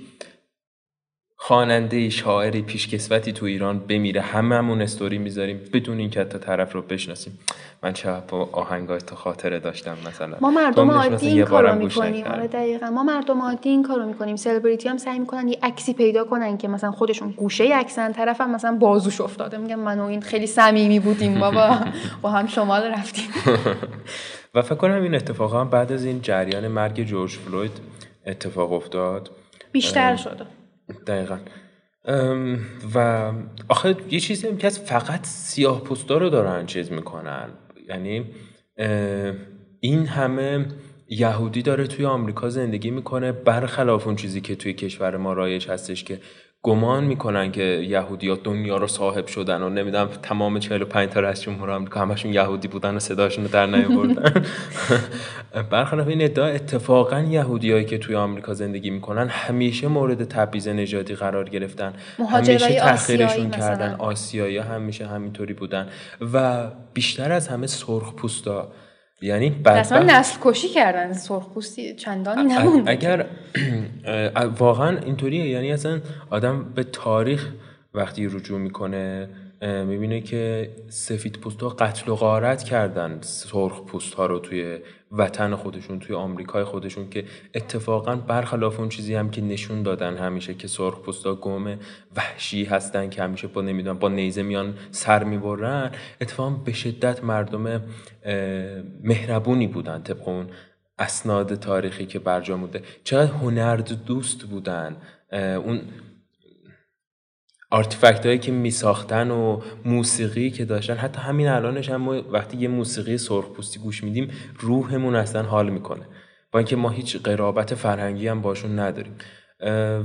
[1.50, 4.20] خواننده شاعری پیشکسوتی تو ایران بمیره.
[4.20, 7.38] هممون استوری می‌ذاریم بدون اینکه تا طرف رو بشناسیم.
[7.82, 10.36] من چه با آهنگای تا خاطره داشتم مثلا.
[10.40, 12.26] ما مردم عادی این کارو می‌کنیم.
[12.26, 12.90] آره دقیقا.
[12.90, 14.36] ما مردم عادی این کارو می‌کنیم.
[14.36, 18.12] سلبریتی هم سعی می‌کنن یه عکسی پیدا کنن که مثلا خودشون گوشه عکسن.
[18.12, 19.58] طرف هم مثلا بازوش افتاده.
[19.58, 21.76] میگن من و این خیلی صمیمی بودیم بابا.
[22.22, 23.28] با هم شمال رفتیم.
[24.54, 27.72] و فکر کنم این اتفاق هم بعد از این جریان مرگ جورج فلوید
[28.26, 29.30] اتفاق افتاد.
[29.72, 30.59] بیشتر شده.
[31.06, 31.38] دقیقا.
[32.94, 33.32] و
[33.68, 37.48] آخه یه چیزی هم که فقط سیاه پوستا رو دارن چیز می‌کنن.
[37.88, 38.24] یعنی
[39.80, 40.66] این همه
[41.08, 46.04] یهودی داره توی آمریکا زندگی می‌کنه برخلاف اون چیزی که توی کشور ما رایج هستش
[46.04, 46.20] که
[46.62, 51.40] گمان می‌کنن که یهودی ها دنیا رو صاحب شدن و نمی‌دونم تمام 45 تا رئیس
[51.40, 54.46] جمهور آمریکا همشون یهودی بودن و صداشون رو در نیاوردن.
[55.70, 61.48] برخلاف این ادعا اتفاقا یهودیایی که توی آمریکا زندگی می‌کنن همیشه مورد تبعیض نژادی قرار
[61.48, 61.92] گرفتن.
[62.30, 63.94] همیشه تحقیرشون کردن.
[63.98, 65.88] آسیایی همیشه همینطوری بودن.
[66.32, 68.72] و بیشتر از همه سرخ پوستا
[69.22, 73.26] یعنی اصلا نسل کشی کردن سرخپوستی چندانی نمون اگر
[74.58, 75.48] واقعا اینطوریه.
[75.48, 77.50] یعنی اصلا آدم به تاریخ
[77.94, 79.28] وقتی رجوع می‌کنه
[79.62, 84.78] می‌بینه که سفید پوست ها قتل و غارت کردن سرخ پوست ها رو توی
[85.12, 90.54] وطن خودشون توی آمریکای خودشون که اتفاقا برخلاف اون چیزی هم که نشون دادن همیشه
[90.54, 91.78] که سرخ پوست ها گم
[92.16, 97.82] وحشی هستن که همیشه با نمی‌دونم با نیزه میان سر می‌برن اتفاقا به شدت مردم
[99.02, 100.46] مهربونی بودن طبق اون
[100.98, 104.96] اسناد تاریخی که برجام بوده چقدر هنرد دوست بودن
[105.32, 105.82] اون
[107.70, 112.68] آرتیفکت هایی که می ساختن و موسیقی که داشتن حتی همین الانش هم وقتی یه
[112.68, 116.06] موسیقی سرخپوستی گوش میدیم روحمون اصلا حال می‌کنه.
[116.52, 119.14] با اینکه ما هیچ قرابت فرهنگی هم باشون نداریم.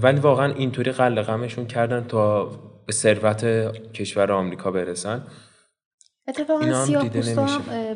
[0.01, 2.45] ولی واقعا اینطوری قلقمشون کردن تا
[2.85, 3.45] به ثروت
[3.93, 5.23] کشور آمریکا برسن.
[6.27, 7.09] اتفاقا سیاه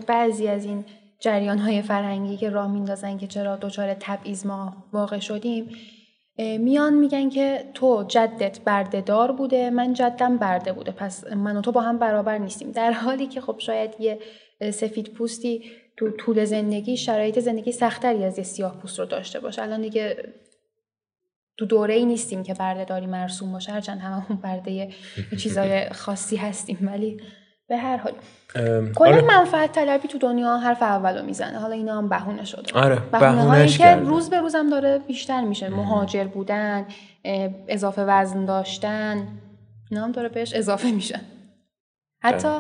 [0.08, 0.86] بعضی از این
[1.20, 5.66] جریان های فرهنگی که راه میندازن که چرا دچار تبعیض ما واقع شدیم
[6.40, 10.92] میان میگن که تو جدت بردهدار بوده من جدم برده بوده.
[10.92, 12.72] پس من و تو با هم برابر نیستیم.
[12.72, 14.20] در حالی که خب شاید یه
[14.72, 19.62] سفید پوستی تو طول زندگی شرایط زندگی سختری از یه سیاه پوست رو داشته باشه.
[19.62, 20.34] الان دیگه
[21.58, 23.72] تو دوره ای نیستیم که بردهداری مرسوم باشه.
[23.72, 24.90] هرچند هممون برده
[25.38, 26.78] چیزای خاصی هستیم.
[26.82, 27.22] ولی
[27.70, 28.14] به هر حال.
[28.96, 29.22] کلا آره.
[29.22, 31.60] منفعت طلبی تو دنیا حرف اولو می‌زنه.
[31.60, 32.80] حالا اینا هم بهونه شده.
[32.80, 35.70] آره بهونه که روز به روزم داره بیشتر میشه.
[35.70, 36.86] مهاجر بودن
[37.68, 39.28] اضافه وزن داشتن
[39.92, 41.20] اینا هم داره بهش اضافه میشه.
[42.24, 42.60] حتی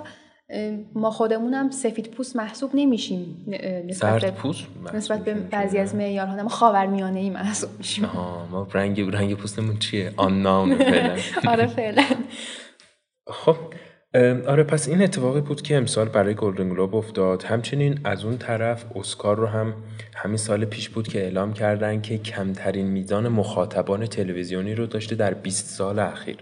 [0.95, 3.45] ما خودمونم سفید پوست محسوب نمیشیم
[3.87, 6.43] نسبت به پوست نسبت به بعضی از معیارها.
[6.43, 8.09] ما خاورمیانه ای محسوب میشیم.
[8.51, 11.15] ما رنگ رنگ پوستمون چیه؟ آن نام فعلا.
[11.47, 12.03] آره فعلا.
[13.27, 13.55] خب
[14.47, 17.43] آره پس این اتفاقی بود که امسال برای گلدن گلوب افتاد.
[17.43, 19.73] همچنین از اون طرف اسکار رو هم
[20.15, 25.33] همین سال پیش بود که اعلام کردن که کمترین میزان مخاطبان تلویزیونی رو داشته در
[25.33, 26.37] 20 سال اخیر.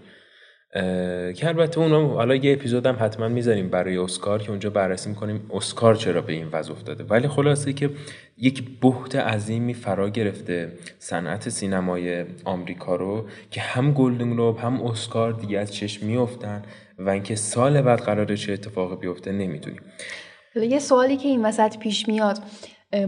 [1.34, 5.50] که البته اونم حالا یه اپیزود هم حتما می‌ذاریم برای اسکار که اونجا بررسی می‌کنیم
[5.54, 7.04] اسکار چرا به این وضع افتاده.
[7.04, 7.90] ولی خلاصه که
[8.38, 15.32] یک بحت عظیمی فرا گرفته صنعت سینمای آمریکا رو که هم گلدن گلوب هم اسکار
[15.32, 16.62] دیگه از چشم میافتن
[16.98, 19.80] و اینکه سال بعد قراره چه اتفاقی بیفته نمی‌دونیم.
[20.56, 22.38] یه سوالی که این وسط پیش میاد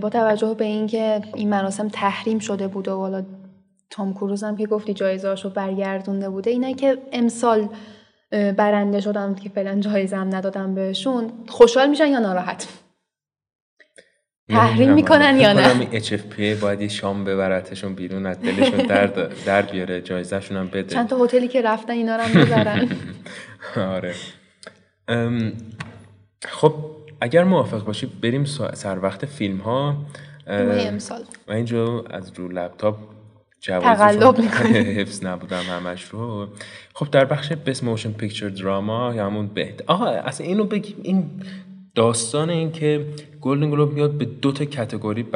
[0.00, 3.22] با توجه به اینکه این مراسم تحریم شده بود و
[3.90, 7.68] تام کروز هم که گفتی جایزه‌اشو برگردونده بوده اینه که امسال
[8.30, 12.68] برنده شدن که فعلا جایزه هم ندادم بهشون خوشحال میشن یا ناراحت؟
[14.48, 19.44] تحریم می‌کنن یا نه؟ اچ اف پی باید یه شام ببرتشون بیرون از دلشون درد
[19.44, 20.94] در بیاره جایزهشون هم بده.
[20.94, 22.88] چند تا هتلی که رفتن اینا رو هم ببرن
[23.96, 24.14] آره.
[26.44, 26.74] خب
[27.20, 29.96] اگر موافق باشی بریم سر وقت فیلم ها
[30.46, 31.24] امسال.
[31.48, 32.96] من اینجا از رو لپتاپ
[33.62, 34.40] تقلب
[34.98, 36.48] حفظ نبودم همش رو.
[36.94, 41.30] خب در بخش Best Motion Picture Drama یا همون بهت آقا اصلا اینو بگیم این
[41.94, 43.06] داستان این که
[43.40, 45.26] Golden Globe میاد به دو تا category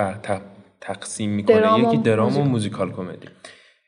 [0.80, 1.78] تقسیم می‌کنه.
[1.78, 2.92] یکی درام و موزیکال.
[2.92, 3.28] کمدی.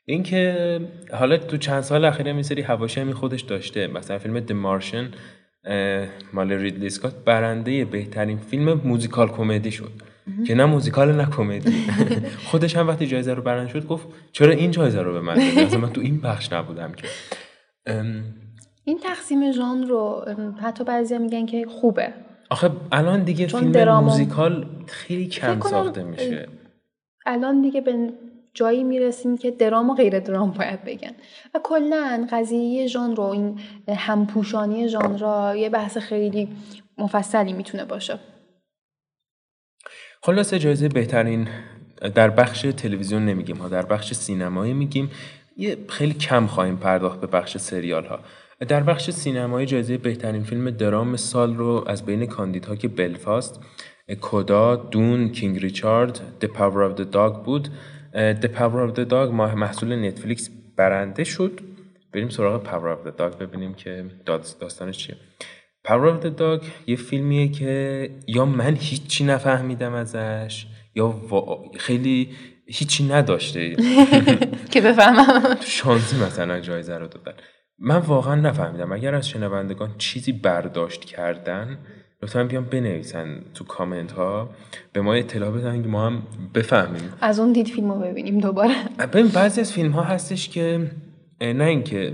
[0.05, 0.79] اینکه
[1.13, 3.87] حالا تو چند سال اخیره یه سری حواشی هم خودش داشته.
[3.87, 5.11] مثلا فیلم The Martian
[6.33, 9.91] مال ریدلی اسکات برنده بهترین فیلم موزیکال کمدی شد.
[10.47, 11.87] که نه موزیکال نه کمدی.
[12.49, 15.77] خودش هم وقتی جایزه رو برنده شد گفت چرا این جایزه رو به من دادی؟
[15.77, 17.07] من تو این بخش نبودم که.
[18.83, 20.25] این تقسیم ژانر رو
[20.61, 22.13] حتی بعضیا میگن که خوبه.
[22.49, 26.47] آخه الان دیگه فیلم موزیکال خیلی کم ساخته میشه.
[27.25, 28.09] الان دیگه به
[28.53, 31.11] جایی می‌رسیم که درام و غیر درام باید بگن.
[31.53, 33.59] و کلا قضیه ژانر رو این
[33.89, 36.49] همپوشانی ژانر یه بحث خیلی
[36.97, 38.19] مفصلی می‌تونه باشه.
[40.27, 41.47] خلاصه جایزه بهترین
[42.15, 45.11] در بخش تلویزیون نمیگیم ها در بخش سینمایی میگیم.
[45.57, 48.19] یه خیلی کم خواهیم پرداخت به بخش سریال ها.
[48.67, 53.59] در بخش سینمایی جایزه بهترین فیلم درام سال رو از بین کاندیدها که بلفاست
[54.21, 57.69] کودا دون کینگ ریچارد The Power of the Dog بود.
[58.13, 61.59] The Power of the Dog محصول نتفلیکس برنده شد.
[62.13, 65.15] بریم سراغ Power of Dog ببینیم که داستانش چیه.
[65.87, 71.15] Power of Dog یه فیلمیه که یا من هیچی نفهمیدم ازش یا
[71.77, 72.29] خیلی
[72.67, 73.75] هیچی نداشته.
[74.71, 75.57] که بفهمم.
[75.61, 77.33] شانسی مثلا جایزه رو دادن.
[77.79, 78.91] من واقعا نفهمیدم.
[78.91, 81.77] اگر از شنوندگان چیزی برداشت کردن
[82.23, 84.49] لطفا بیان بنویسن تو کامنت ها
[84.93, 86.23] به ما اطلاع بدن که ما هم
[86.53, 87.13] بفهمیم.
[87.21, 88.73] از اون دید فیلم رو ببینیم دوباره.
[89.13, 90.91] ببین بعضی از فیلم ها هستش که
[91.41, 92.13] نه اینکه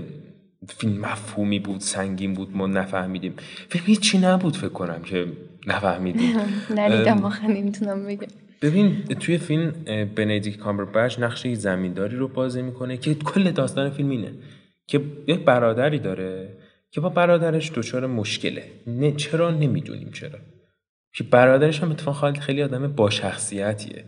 [0.68, 3.34] فیلم مفهومی بود سنگین بود ما نفهمیدیم.
[3.68, 5.26] فیلم هیچی نبود فکر کنم که
[5.66, 6.36] نفهمیدیم.
[6.76, 8.26] ندیدم آخه نمی‌تونم بگم.
[8.62, 9.72] ببین توی فیلم
[10.16, 14.32] بنیدیک کامبربچ نقشه زمینداری رو بازی می‌کنه که کل داستان فیلم اینه
[14.86, 16.48] که یک برادری داره
[16.90, 18.64] که با برادرش دچار مشکله.
[18.86, 20.38] نه چرا؟ نمی‌دونیم چرا.
[21.14, 24.04] که برادرش هم اتفاقا خیلی آدم با شخصیتیه.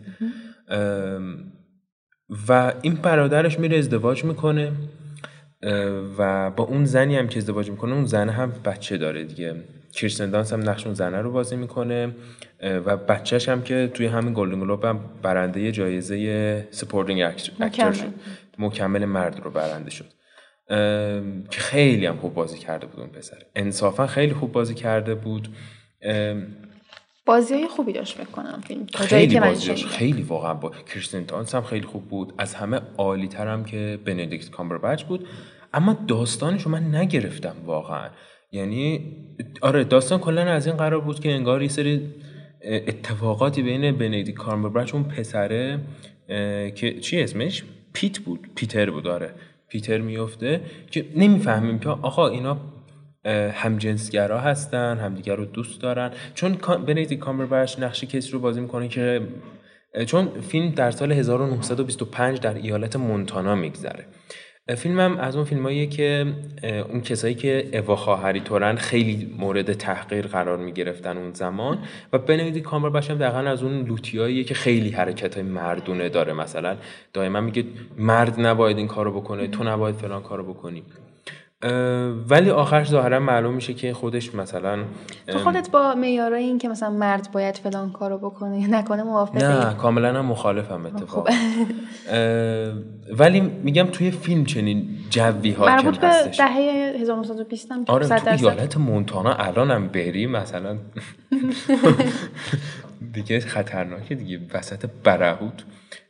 [2.47, 4.71] و این برادرش میره ازدواج می‌کنه.
[6.17, 9.55] و با اون زنی هم که ازدواج می‌کنه اون زنه هم بچه داره دیگه.
[9.93, 12.15] کریستن دانس هم نقش اون زنه رو بازی می‌کنه
[12.63, 18.13] و بچه‌ش هم که توی همین Golden Globe هم برنده جایزه supporting actor شد.
[18.59, 20.05] مکمل مرد رو برنده شد.
[21.49, 23.37] که خیلی هم خوب بازی کرده بود اون پسر.
[23.55, 25.47] انصافا خیلی خوب بازی کرده بود.
[27.27, 31.85] بازی های خوبی داشت بکنم فیلم خیلی بازی خیلی واقعا با کریستین دانس هم خیلی
[31.85, 32.33] خوب بود.
[32.37, 35.27] از همه عالی ترم که بندیکت کامبربچ بود.
[35.73, 38.09] اما داستانش رو من نگرفتم واقعا.
[38.51, 39.15] یعنی
[39.61, 42.13] آره داستان کلا از این قرار بود که انگار یه سری
[42.63, 45.79] اتفاقاتی بین بندیکت کامبربچ اون پسره
[46.75, 47.63] که چی اسمش؟
[47.93, 48.49] پیت بود.
[48.55, 49.33] پیتر بود آره.
[49.69, 50.61] پیتر میفته
[50.91, 52.57] که نمی‌فهمیم که آقا اینا
[53.53, 56.11] همجنسگرا هستن همدیگر رو دوست دارن.
[56.33, 59.21] چون بنیدیک کامبربچ نقش کسی رو بازی می‌کنه که
[60.05, 64.05] چون فیلم در سال 1925 در ایالت مونتانا میگذره.
[64.75, 66.25] فیلمم از اون فیلماییه که
[66.63, 71.77] اون کسایی که اوا خواهری تورن خیلی مورد تحقیر قرار می گرفتن اون زمان
[72.13, 76.33] و بنویدی کامر باشم دقیقا از اون لوتیاییه که خیلی حرکت های مردونه داره.
[76.33, 76.77] مثلا
[77.13, 77.63] دائما میگه
[77.97, 80.83] مرد نباید این کارو بکنه تو نباید فلان کارو بکنی.
[82.29, 84.83] ولی آخرش ظاهرا معلوم میشه که خودش مثلا
[85.27, 89.37] تو خودت با معیارای این که مثلا مرد باید فلان کارو بکنه یا نکنه موافقی؟
[89.37, 91.31] نه کاملا هم مخالفم اتفاقا.
[93.17, 98.77] ولی میگم توی فیلم چنین جوی ها مربوط به دهه 1920 هم آره تو ایالت
[98.77, 100.77] مونتانا الانم بری مثلا.
[103.13, 105.63] دیگه خطرناکه دیگه وسط برهوت.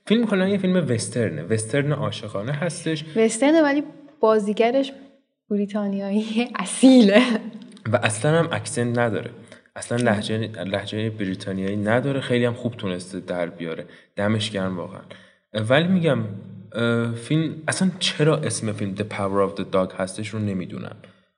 [0.05, 1.43] فیلم کلا یه فیلم وسترنه.
[1.43, 3.05] وسترن عاشقانه هستش.
[3.15, 3.83] وسترنه ولی
[4.19, 4.91] بازیگرش
[5.49, 7.21] بریتانیایی اصیله.
[7.91, 9.29] و اصلا هم اکسنت نداره.
[9.75, 12.21] اصلا لحجه لحجه بریتانیایی نداره.
[12.21, 13.85] خیلی هم خوب تونسته در بیاره.
[14.15, 15.01] دمش گرم واقعا.
[15.53, 16.19] ولی میگم
[17.15, 20.95] فیلم اصلا چرا اسم فیلم The Power of the Dog هستش رو نمی‌دونم.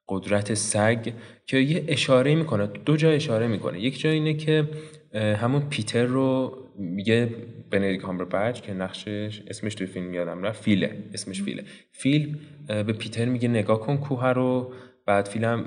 [0.08, 1.14] قدرت سگ
[1.46, 3.80] که یه اشاره می‌کنه دو جا اشاره می‌کنه.
[3.80, 4.68] یک جا اینه که
[5.14, 7.30] همون پیتر رو میگه
[7.72, 11.64] بنیدیک کامبربچ که نقشش اسمش توی فیلم یادم رفت فیله اسمش فیله.
[11.92, 14.74] فیل به پیتر میگه نگاه کن کوه رو
[15.06, 15.66] بعد فیلم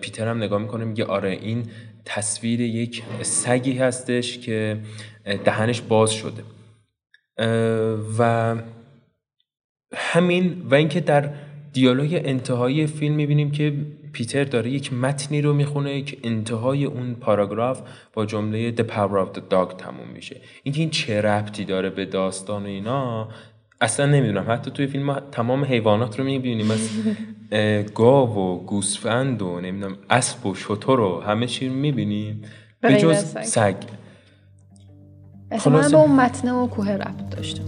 [0.00, 1.66] پیتر هم نگاه می‌کنه میگه آره این
[2.04, 4.78] تصویر یک سگی هستش که
[5.44, 6.42] دهنش باز شده.
[8.18, 8.56] و
[9.94, 11.30] همین و اینکه در
[11.72, 13.72] دیالوگ انتهایی فیلم می‌بینیم که
[14.12, 17.80] پیتر داره یک متنی رو می‌خونه که انتهای اون پاراگراف
[18.12, 20.40] با جمله The Power of the Dog تموم میشه.
[20.62, 23.28] اینکه این چه ربطی داره به داستان و اینا
[23.80, 24.44] اصلا نمی‌دونم.
[24.48, 26.70] حتی توی فیلم تمام حیوانات رو می‌بینیم.
[26.70, 26.90] از
[27.94, 32.42] گاو و گوسفند و نمی‌دونم اسب و شتر و همه چی رو می‌بینیم.
[32.80, 33.74] به جز سگ.
[35.50, 37.62] احتمالا به اون متن و کوه ربط داشته.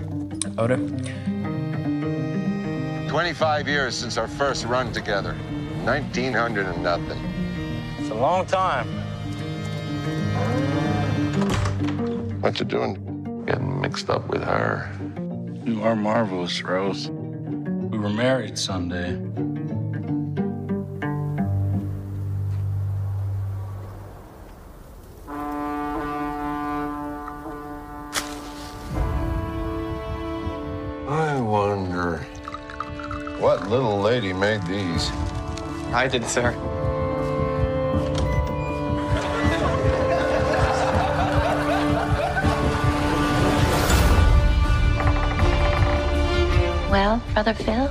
[0.57, 0.79] آره.
[3.13, 5.62] 25 years since our first run together.
[5.85, 7.21] 1900 and nothing.
[7.99, 8.87] It's a long time.
[12.41, 13.45] What you doing?
[13.47, 14.89] Getting mixed up with her.
[15.65, 17.09] You are marvelous, Rose.
[17.11, 19.17] We were married Sunday.
[31.09, 32.19] I wonder
[33.41, 35.11] what little lady made these.
[35.95, 36.53] I did, sir.
[46.91, 47.91] Well, Brother Phil?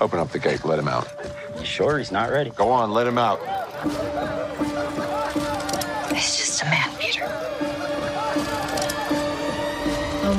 [0.00, 1.06] Open up the gate, let him out.
[1.58, 2.50] You sure he's not ready?
[2.50, 3.40] Go on, let him out.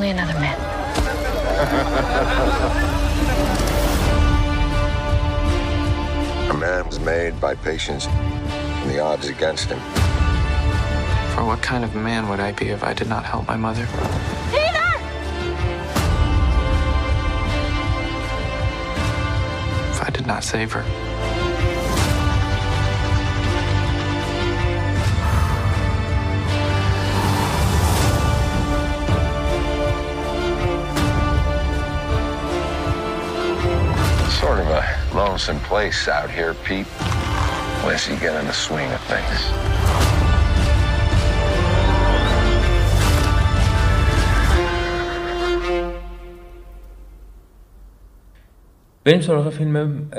[0.03, 0.59] Only another man.
[6.49, 9.79] A man's made by patience and the odds against him.
[11.33, 13.83] For what kind of man would I be if I did not help my mother?
[19.89, 21.12] If I did not save her?
[35.33, 36.85] Lonesome place out here, Pete.
[37.81, 39.39] Unless you get in the swing of things.
[49.05, 50.09] بریم سراغ فیلم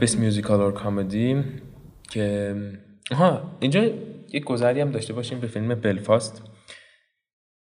[0.00, 1.44] بس میوزیکال اور کامدی
[2.10, 2.54] که
[3.12, 3.84] ها اینجا
[4.32, 6.42] یک گذری هم داشته باشیم به فیلم بلفاست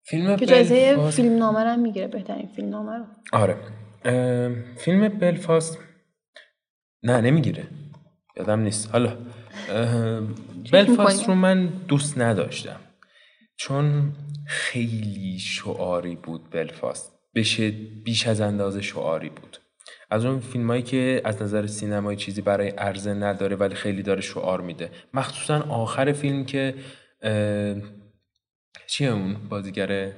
[0.05, 3.57] فیلم که جایزه بلفاست- فیلم نامه هم می‌گیره بهترین فیلم نامه رو آره
[4.77, 5.79] فیلم بلفاست
[7.03, 7.67] نه نمی‌گیره.
[8.37, 8.91] یادم نیست.
[8.93, 9.17] حالا
[10.73, 12.81] بلفاست؟ رو من دوست نداشتم.
[13.57, 14.13] چون
[14.47, 17.71] خیلی شعاری بود بلفاست بشه
[18.05, 19.57] بیش از اندازه شعاری بود.
[20.11, 24.21] از اون فیلم هایی که از نظر سینمایی چیزی برای عرضه نداره ولی خیلی داره
[24.21, 24.91] شعار میده.
[25.15, 26.75] مخصوصا آخر فیلم که
[27.23, 27.77] اه،
[28.87, 30.13] چیه اون بازیگر؟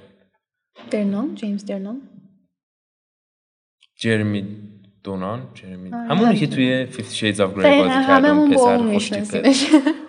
[0.90, 2.03] درنان جیمز درنان
[3.97, 4.72] جرمی
[5.05, 6.47] دونان جرمی آره، همونی که.
[6.47, 9.53] توی 50 Shades of Grey بازی هممون اون پسر خوشتیپه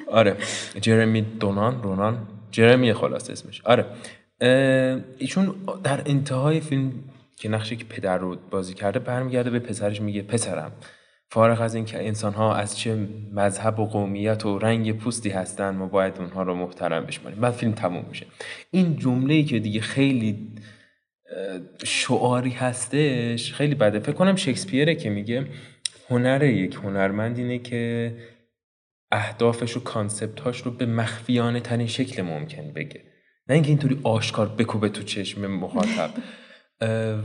[0.08, 0.38] آره.
[0.82, 2.18] جرمی دونان رونان.
[2.52, 3.62] جرمی خلاص اسمش.
[3.66, 3.86] آره.
[5.18, 6.92] ایشون در انتهای فیلم
[7.36, 10.72] که نقشی که پدر رو بازی کرده برمیگرده به پسرش میگه پسرم
[11.30, 15.86] فارغ از اینکه انسان ها از چه مذهب و قومیت و رنگ پوستی هستن ما
[15.86, 17.40] باید اونها رو محترم بشماریم.
[17.40, 18.26] بعد فیلم تموم میشه.
[18.72, 20.48] این جمله ای که دیگه خیلی
[21.84, 23.54] شعاری هستش.
[23.54, 24.00] خیلی بده.
[24.00, 25.46] فکر کنم شکسپیره که میگه
[26.10, 28.14] هنر یک هنرمند اینه که
[29.12, 33.02] اهدافش و کانسپتهاش رو به مخفیانه ترین شکل ممکن بگه.
[33.50, 36.10] نه اینکه اینطوری آشکار بکوبه تو چشم مخاطب.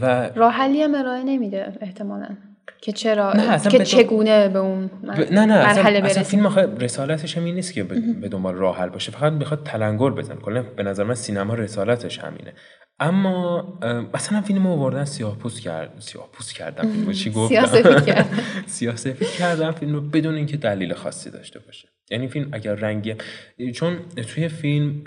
[0.03, 2.37] و راه حلی هم ارائه نمیده احتمالا.
[2.81, 6.23] که چرا نه، اصلا که چگونه به اون ب- نه نه اصلا, مرحله اصلا برسیم؟
[6.23, 10.11] فیلم آخه رسالتش هم این نیست که به دنبال راه حل باشه فقط می‌خواد تلنگر
[10.11, 12.53] بزن کلا به نظر من سینما رسالتش همینه.
[13.01, 13.79] اما
[14.15, 16.93] مثلا فیلم رو آوردن سیاه پوست کرد سیاه پوست کردم.
[16.93, 18.25] فیلمو چی گفتم.
[18.67, 19.73] سیاه سفید کردم.
[19.73, 21.89] فیلم رو بدون اینکه دلیل خاصی داشته باشه.
[22.11, 23.15] یعنی فیلم اگر رنگی
[23.75, 23.97] چون
[24.35, 25.05] توی فیلم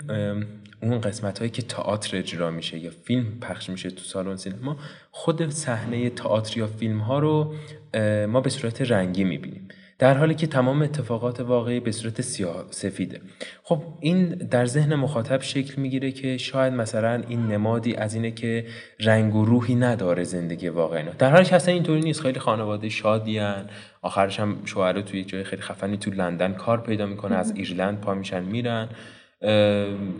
[0.82, 4.76] اون قسمت هایی که تئاتر اجرا میشه یا فیلم پخش میشه تو سالن سینما
[5.10, 7.54] خود صحنه تئاتر یا فیلم ها رو
[8.28, 9.68] ما به صورت رنگی می‌بینیم.
[9.98, 13.20] در حالی که تمام اتفاقات واقعی به صورت سیاه سفیده.
[13.62, 18.66] خب این در ذهن مخاطب شکل می‌گیره که شاید مثلا این نمادی از اینه که
[19.00, 21.12] رنگ و روحی نداره زندگی واقعی اینا.
[21.12, 22.20] در حالی که اصلا اینطوری نیست.
[22.20, 23.70] خیلی خانواده شادیان
[24.02, 28.14] آخرش هم شوهر توی جای خیلی خفنی تو لندن کار پیدا می‌کنه از ایرلند پا
[28.14, 28.88] میشن میرن.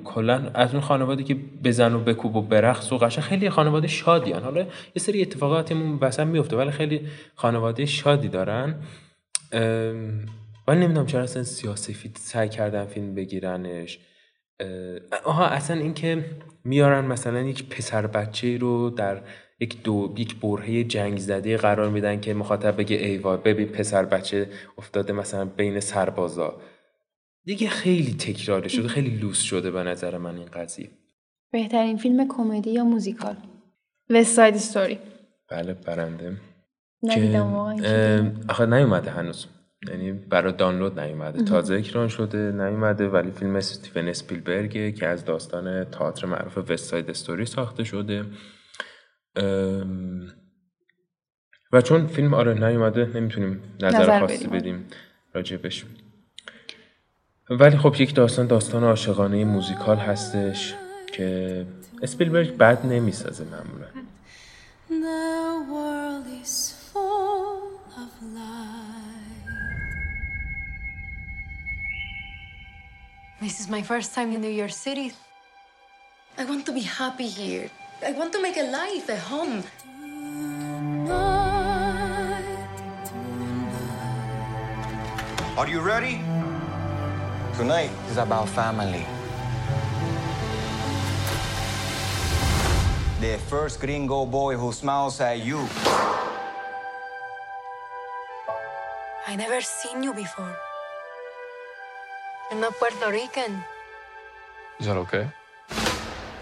[0.05, 4.43] کلا از اون خانواده که بزن و بکوب و برقص و قشنگ خیلی خانواده شادیان.
[4.43, 7.01] حالا یه سری اتفاقاتمون واسه میفته ولی خیلی
[7.35, 8.75] خانواده شادی دارن.
[10.69, 13.99] ولی نمی‌دونم چرا اصلا سیاسفید سعی کردن فیلم بگیرنش.
[15.25, 16.25] آها اصلا اینکه
[16.65, 19.21] میارن مثلا یک پسر بچه رو در
[19.61, 24.05] یک دو یک برهه جنگ زده قرار میدن که مخاطب بگه ای وای ببین پسر
[24.05, 26.55] بچه افتاده مثلا بین سربازا.
[27.45, 30.91] دیگه خیلی تکراری شده خیلی لوس شده به نظر من این قضیه.
[31.53, 33.37] بهترین فیلم کمدی یا موزیکال؟
[34.11, 34.99] West Side Story
[35.51, 36.37] بله برنده.
[37.03, 38.41] ندیدم فیلم.
[38.49, 39.47] آخه نیومده هنوز.
[39.89, 41.45] یعنی برای دانلود نیومده.
[41.45, 47.11] تازه اکران شده نیومده ولی فیلم استیون اسپیلبرگه که از داستان تئاتر معروف West Side
[47.11, 48.25] Story ساخته شده.
[51.73, 53.05] و چون فیلم آره نیومده.
[53.15, 54.59] نمی‌تونیم نظر, نظر خاصی بدیم.
[54.59, 54.87] بدیم
[55.35, 55.85] راجبش
[57.51, 60.75] ولی خب یک داستان داستان عاشقانه موزیکال هستش
[61.13, 61.67] که
[62.03, 63.87] اسپیلبرگ بد نمی‌سازه معمولا.
[73.41, 75.09] This is my first time in New York City.
[76.39, 77.67] I want to be happy here.
[78.09, 79.59] I want to make a life, a home.
[85.59, 86.17] Are you ready?
[87.53, 89.05] Tonight is about family.
[93.21, 95.61] The first gringo boy who smiles at you.
[99.29, 100.57] I never seen you before.
[102.51, 103.63] You're not Puerto Rican.
[104.81, 105.29] Is that okay?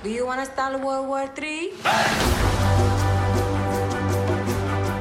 [0.05, 2.40] Do you want to start World War III?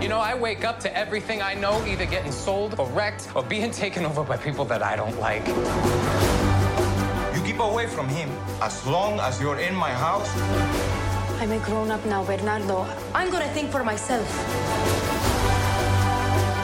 [0.10, 3.43] You know, I wake up to everything I know either getting sold or wrecked or
[3.43, 5.45] being taken over by people that I don't like.
[7.36, 8.28] You keep away from him.
[8.60, 10.28] As long as you're in my house,
[11.39, 12.88] I'm a grown up now, Bernardo.
[13.14, 14.26] I'm gonna think for myself.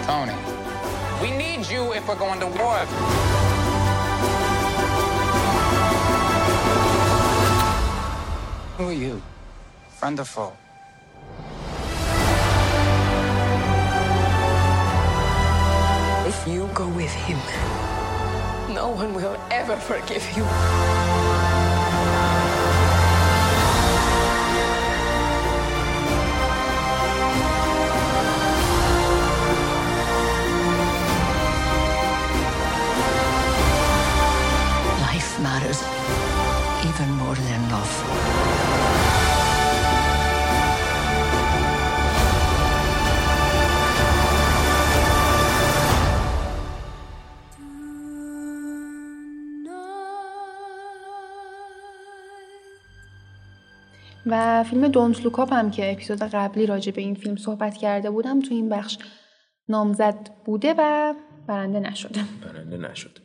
[0.07, 0.33] Tony,
[1.21, 2.79] we need you if we're going to war.
[8.77, 9.21] Who are you?
[9.89, 10.19] Friend
[17.05, 17.37] with him,
[18.73, 20.43] no one will ever forgive you.
[35.07, 35.79] Life matters
[36.89, 38.34] even more than love.
[54.25, 58.41] و فیلم دونت لوکاپ هم که اپیزود قبلی راجع به این فیلم صحبت کرده بودم
[58.41, 58.97] تو این بخش
[59.69, 61.13] نامزد بوده و
[61.47, 62.19] برنده نشده.
[62.43, 63.19] برنده نشد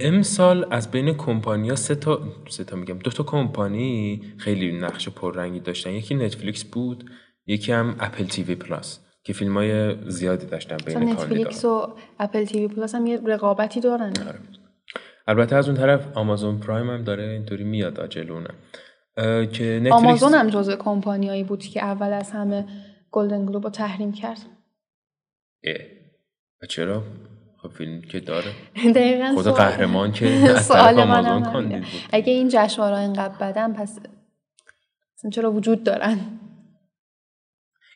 [0.00, 5.60] امسال از بین کمپانیا سه تا سه تا میگم دو تا کمپانی خیلی نقش پررنگی
[5.60, 5.90] داشتن.
[5.90, 7.10] یکی Netflix بود
[7.46, 12.68] یکی هم Apple TV Plus که فیلم های زیادی داشتن بین Netflix و Apple TV
[12.68, 14.12] Plus هم یه رقابتی دارن.
[15.26, 18.54] البته از اون طرف Amazon Prime هم داره اینطوری میاد جلونه اه،
[19.52, 22.64] که Netflix Amazon هم جزو کمپانیایی بود که اول از همه
[23.10, 24.38] گلدن گلوب رو تحریم کرد.
[25.64, 25.74] اه.
[26.62, 27.02] و چرا؟
[27.62, 28.50] خب فیلم که داره.
[28.94, 31.42] دقیقا خود سوال- قهرمان که از طرف آمازون
[31.80, 31.84] بود.
[32.12, 33.98] اگه این جشنواره اینقدر بدن پس
[35.32, 36.18] چرا وجود دارن؟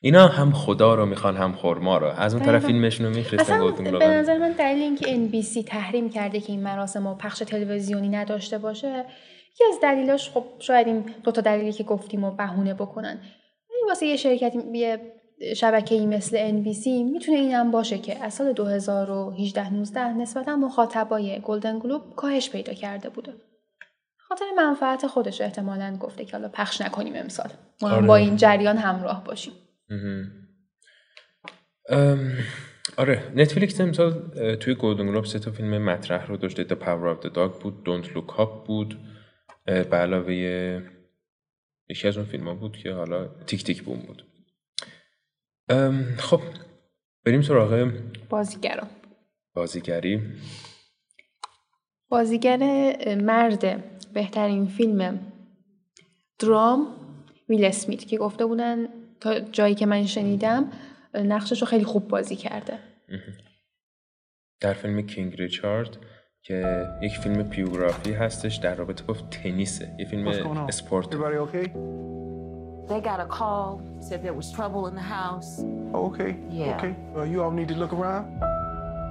[0.03, 2.07] اینا هم خدا رو می‌خوان هم خورما رو.
[2.07, 2.66] از اون طرف.
[2.66, 7.07] فیلمشون رو میفرستن گلدن به نظر من دلیل اینکه NBC تحریم کرده که این مراسم
[7.07, 9.05] و پخش تلویزیونی نداشته باشه
[9.55, 13.21] یکی از دلیلاش خب شاید این دوتا دلیلی که گفتیم و بهونه بکنن.
[13.71, 15.13] ولی واسه یه شرکتی یه
[15.57, 21.79] شبکه‌ای مثل NBC می‌تونه این هم باشه که از سال 2018 19 نسبتا مخاطبای گلدن
[21.79, 23.33] گلوب کاهش پیدا کرده بوده.
[24.19, 27.51] خاطر منفعت خودش احتمالاً گفته که حالا پخش نکنیم امسال.
[27.83, 28.07] آره.
[28.07, 29.53] با این جریان همراه باشیم.
[32.97, 33.33] آره.
[33.37, 34.13] نتفلیکس امسال
[34.55, 36.65] توی گلدن گلوب سه تا فیلم مطرح رو داشته.
[36.65, 38.99] The Power of the Dog بود Don't Look Up بود.
[39.65, 40.33] به علاوه
[41.89, 44.27] یکی از اون فیلم ها بود که حالا تیک تیک بوم بود.
[46.19, 46.41] خب
[47.25, 47.93] بریم سراغ
[48.29, 48.91] بازیگران
[49.55, 50.23] بازیگری.
[52.09, 52.59] بازیگر
[53.15, 55.33] مرد بهترین فیلم
[56.39, 56.97] درام
[57.49, 58.89] ویل اسمیت که گفته بودن
[59.21, 60.73] تا جایی که من شنیدم
[61.15, 62.79] نقشش رو خیلی خوب بازی کرده.
[64.61, 65.97] در فیلم کینگ ریچارد
[66.41, 70.28] که یک فیلم بیوگرافی هستش در رابطه با تنیسه یه فیلم
[70.68, 71.70] اسپورت everybody okay?
[72.88, 75.52] They got a call, said there was trouble in the house.
[75.93, 76.38] Oh, okay.
[76.50, 76.78] Yeah.
[76.78, 76.95] Okay.
[77.14, 78.26] Well, you all need to look around.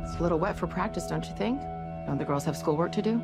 [0.02, 1.60] It's a little wet for practice, don't you think?
[2.06, 3.14] Don't the girls have schoolwork to do?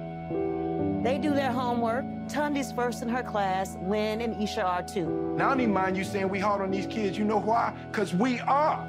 [1.03, 2.05] They do their homework.
[2.29, 3.77] Tundi's first in her class.
[3.91, 5.09] Lynn and Isha are too.
[5.37, 7.17] Now, I don't even mind you saying we hard on these kids.
[7.17, 7.73] You know why?
[7.91, 8.87] Because we are.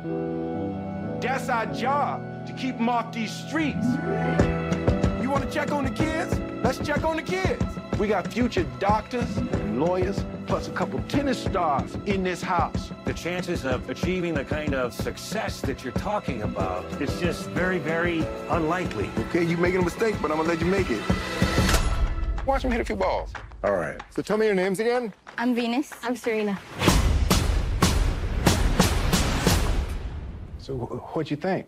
[1.21, 3.87] That's our job, to keep them off these streets.
[5.28, 6.40] You want to check on the kids?
[6.64, 7.62] Let's check on the kids.
[7.98, 12.92] We got future doctors, and lawyers, plus a couple tennis stars in this house.
[13.04, 17.78] The chances of achieving the kind of success that you're talking about is just very,
[17.78, 19.10] very unlikely.
[19.28, 21.02] Okay, you're making a mistake, but I'm gonna let you make it.
[22.46, 23.30] Watch them hit a few balls.
[23.62, 24.00] All right.
[24.08, 25.12] So tell me your names again.
[25.36, 25.92] I'm Venus.
[26.02, 26.58] I'm Serena.
[30.58, 31.66] So wh- what'd you think?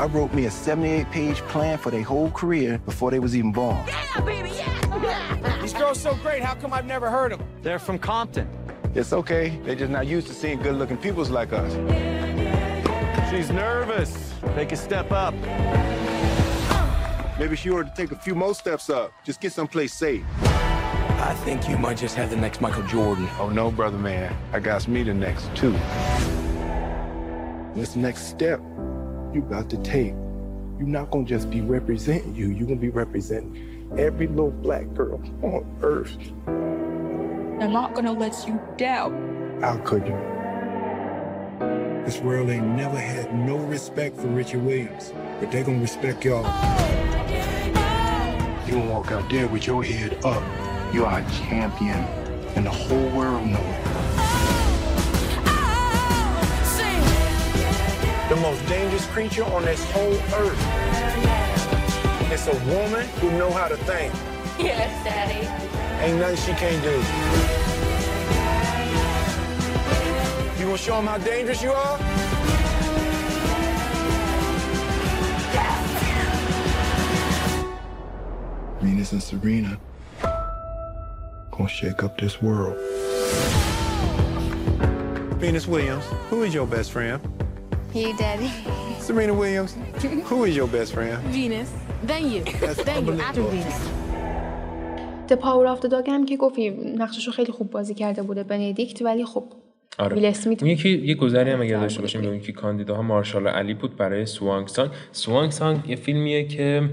[0.00, 3.76] I wrote me a 78-page plan for their whole career before they was even born.
[3.86, 5.58] Yeah, baby, yeah!
[5.60, 7.48] These girls so great, how come I've never heard of them?
[7.60, 8.48] They're from Compton.
[8.94, 9.60] It's okay.
[9.62, 11.74] They're just not used to seeing good-looking peoples like us.
[13.30, 14.32] She's nervous.
[14.54, 15.34] Take a step up.
[17.38, 19.12] Maybe she ought to take a few more steps up.
[19.22, 20.24] Just get someplace safe.
[20.40, 23.28] I think you might just have the next Michael Jordan.
[23.38, 24.34] Oh, no, brother man.
[24.54, 25.78] I got me the next, too.
[27.74, 28.60] This next step
[29.32, 30.14] you got to take.
[30.78, 32.48] You're not gonna just be representing you.
[32.48, 36.16] You're gonna be representing every little black girl on earth.
[36.46, 39.58] They're not gonna let you down.
[39.60, 40.18] How could you?
[42.04, 46.44] This world ain't never had no respect for Richard Williams, but they gonna respect y'all.
[48.66, 50.42] You gonna walk out there with your head up.
[50.94, 51.98] You are a champion,
[52.56, 53.58] and the whole world know
[58.40, 60.58] most dangerous creature on this whole earth.
[62.32, 64.14] It's a woman who know how to think.
[64.58, 65.46] Yes, Daddy.
[66.02, 66.96] Ain't nothing she can't do.
[70.58, 71.98] You gonna show them how dangerous you are?
[78.80, 79.78] Venus and Serena
[81.50, 82.76] gonna shake up this world.
[85.38, 87.20] Venus Williams, who is your best friend?
[87.94, 88.50] You, Daddy.
[89.00, 89.76] Serena Williams,
[90.26, 91.18] who is your best friend?
[91.32, 91.70] Venus.
[92.04, 92.44] Then you.
[92.60, 93.20] That's Then you.
[93.20, 93.42] After.
[93.42, 93.78] Venus.
[95.26, 99.02] The Power of the Dog هم که گفتی نقششو خیلی خوب بازی کرده بوده بندیکت
[99.02, 99.44] ولی خب
[99.98, 100.14] آره.
[100.14, 103.48] ویل اسمیت اون یکی یه گذری هم اگر داشته باشیم به اون که کاندیداها مارشال
[103.48, 106.90] علی بود برای سوانگ سانگ سوانگ سانگ یه فیلمیه که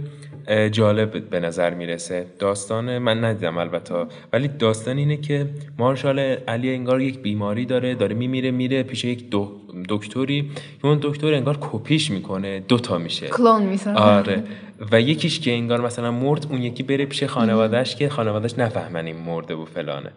[0.72, 2.26] جالب به نظر می‌رسه.
[2.39, 4.06] داستان من ندیدم البته.
[4.34, 9.30] ولی داستان اینه که مارشال علی انگار یک بیماری داره داره میمیره میره پیش یک
[9.30, 10.52] دو دکتری.
[10.82, 12.60] که اون دکتر انگار کپیش می‌کنه.
[12.60, 13.28] دوتا میشه.
[13.28, 14.00] کلون می‌سازه.
[14.00, 14.43] آره.
[14.91, 19.18] و یکیش که انگار مثلا مرد اون یکی بره پیش خانوادهش که خانوادهش نفهمن این
[19.18, 20.12] مرده و فلانه.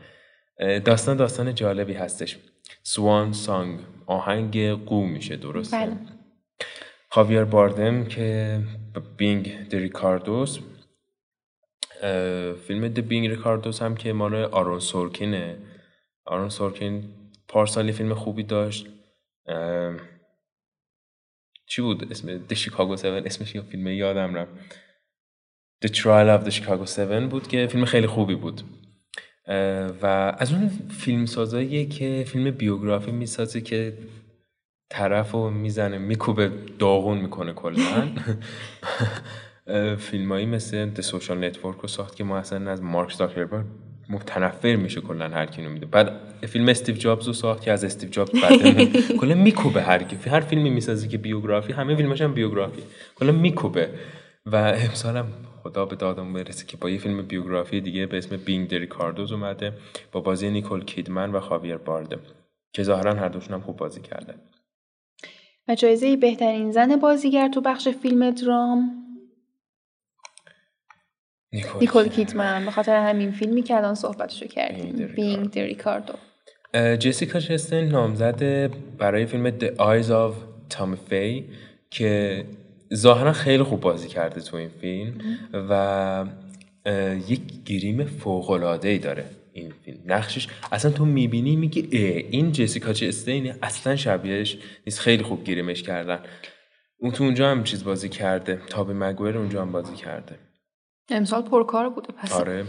[0.85, 2.39] داستان داستان جالبی هستش.
[2.83, 3.78] سوان سانگ.
[4.07, 5.93] آهنگ قو میشه درسته؟ بله.
[7.12, 8.61] خاویر باردم که
[9.16, 10.58] بینگ د ریکاردوس
[12.66, 15.56] فیلم د بینگ ریکاردوس هم که مال آرون سورکینه.
[16.24, 17.04] آرون سورکین
[17.48, 18.86] پارسالی فیلم خوبی داشت.
[21.66, 24.52] چی بود اسم د شیکاگو 7 اسمش یا فیلم یادم رفت.
[25.84, 28.62] The Trial of the Chicago 7 بود که فیلم خیلی خوبی بود.
[30.02, 30.06] و
[30.38, 33.98] از اون فیلم سازاییه که فیلم بیوگرافی می‌سازه که
[34.91, 38.09] طرف رو می‌زنه میکوبه داغون می‌کنه کلا.
[39.99, 43.64] فیلمایی مثل The Social Network رو ساخت که ما اصلا از مارک زاکربرگ
[44.09, 45.86] متنفر میشه کلا هر کی اینو میده.
[45.86, 46.12] بعد
[46.47, 48.84] فیلم استیو جابز رو ساخت که از استیو جابز بعد
[49.20, 50.30] کلا میکوبه هر کی.
[50.30, 52.82] هر فیلمی می‌سازه که بیوگرافی همه فیلماش هم بیوگرافی.
[53.16, 53.88] کلا میکوبه.
[54.47, 55.26] و امسال هم
[55.62, 59.32] خدا به دادم برسه که با یه فیلم بیوگرافی دیگه به اسم بینگ د ریکاردوز
[59.32, 59.72] اومده
[60.12, 62.20] با بازی نیکول کیدمن و خاویر باردم
[62.72, 64.34] که ظاهرا هر دوشون هم خوب بازی کردن
[65.68, 68.96] و جایزه بهترین زن بازیگر تو بخش فیلم درام.
[71.80, 75.06] نیکول کیتمن به خاطر همین فیلمی که الان صحبتشو کردیم.
[75.06, 76.14] بینگ د ریکاردو.
[76.74, 80.34] جسیکا چستن نامزد برای فیلم The Eyes of
[80.74, 81.42] Tommy Faye
[81.90, 82.44] که
[82.94, 85.20] ظاهرا خیلی خوب بازی کرده تو این فیلم
[85.70, 86.24] و
[87.28, 89.24] یک گریم فوق‌العاده‌ای داره.
[89.53, 89.98] این فیلم.
[90.07, 91.96] نقشش اصلا تو می‌بینی میگی
[92.30, 95.01] این جسیکا چستین اصلا شبیهش نیست.
[95.01, 96.18] خیلی خوب گریمش کردن.
[97.01, 98.61] اون تو اونجا هم چیز بازی کرده.
[98.68, 100.38] تابی مگویر اونجا هم بازی کرده.
[101.11, 102.64] امسال پرکار بوده پس آره.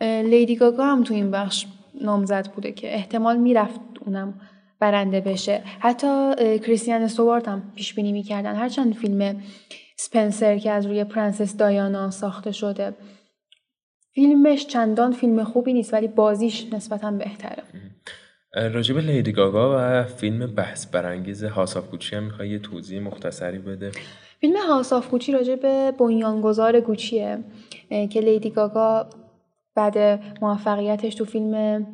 [0.00, 1.66] لیدی گاگا هم تو این بخش
[2.00, 4.40] نامزد بوده که احتمال می‌رفت اونم
[4.80, 5.62] برنده بشه.
[5.80, 8.54] حتی کریستن استوارت هم پیش بینی می‌کردن.
[8.54, 9.42] هرچند فیلم
[9.96, 12.94] Spencer که از روی پرنسس دایانا ساخته شده.
[14.14, 17.62] فیلمش چندان فیلم خوبی نیست ولی بازیش نسبتا بهتره.
[18.54, 23.00] راجع به لیدی گاگا و فیلم بحث برانگیز House of Gucci هم می‌خوای یه توضیح
[23.00, 23.90] مختصری بده؟
[24.40, 27.38] فیلم House of Gucci راجع به بنیانگذار گوچیه
[27.88, 29.06] که لیدی گاگا
[29.74, 31.86] بعد موفقیتش تو فیلم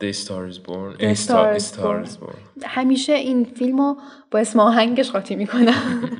[0.00, 1.00] The Star is Born.
[1.00, 2.64] The Star, Born.
[2.64, 3.96] همیشه این فیلم رو
[4.30, 5.72] با اسم آهنگش قاطی می‌کنم.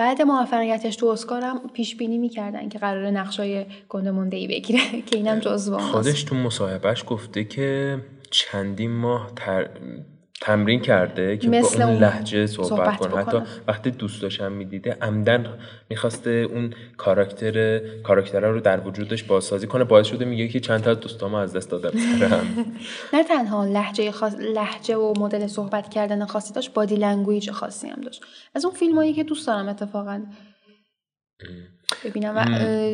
[0.00, 5.16] بعد موفقیتش تو اسکار هم پیش بینی می‌کردن که قرار نقشای گنده ای بگیره که
[5.16, 5.92] اینم جزو اوناست.
[5.92, 7.98] خودش تو مصاحبهش گفته که
[8.30, 9.68] چندین ماه تر...
[10.40, 13.16] تمرین کرده که مثل با اون لهجه صحبت, صحبت کنه.
[13.16, 13.38] حتی.
[13.68, 15.46] وقتی دوست داشتم می‌دیده عمداً
[15.90, 19.84] می‌خواسته اون کاراکتر کاراکتره رو در وجودش بازسازی کنه.
[19.84, 21.90] باعث شده میگه که چند تا از دوستامو از دست دادم.
[21.90, 22.66] سرم.
[23.12, 28.00] نه تنها لهجه خاص لهجه و مدل صحبت کردن خاصی داشت body language خاصی هم
[28.00, 28.22] داشت.
[28.54, 30.22] از اون فیلمایی که دوست دارم اتفاقا
[32.04, 32.44] ببینم و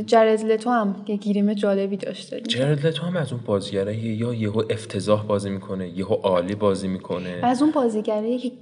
[0.03, 2.40] جرد لتو هم که گیریم جالبی داشته.
[2.40, 7.40] جرد لتو هم از اون بازیگره یا یهو افتضاح بازی می‌کنه یهو عالی بازی می‌کنه.
[7.42, 8.53] از اون بازیگریه که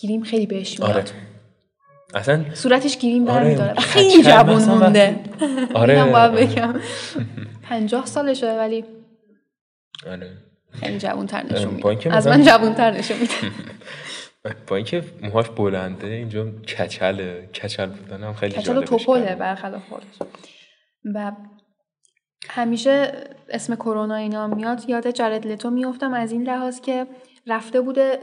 [0.00, 1.04] گیریم خیلی بهش میاد آره.
[2.14, 3.72] اصلا صورتش گیریم آره، برمیداره.
[3.74, 5.20] کچل خیلی جوون مثلا مونده.
[5.74, 5.94] آره.
[5.94, 6.74] اینم باید بگم.
[7.68, 8.84] پنجاه سالشه ولی
[10.06, 10.30] آره.
[10.70, 12.14] خیلی جوون تر نشون میده.
[12.16, 13.32] از من جوون تر نشون میده.
[14.66, 19.34] با اینکه موهاش بلنده اینجا کچله کچل بودن هم خیلی کچل و توپله.
[19.34, 20.30] برخلاف خودش.
[21.14, 21.32] و
[22.48, 23.12] همیشه
[23.48, 27.06] اسم کرونا اینا میاد یاد جرد لتو میفتم از این لحاظ که
[27.46, 28.18] رفته بوده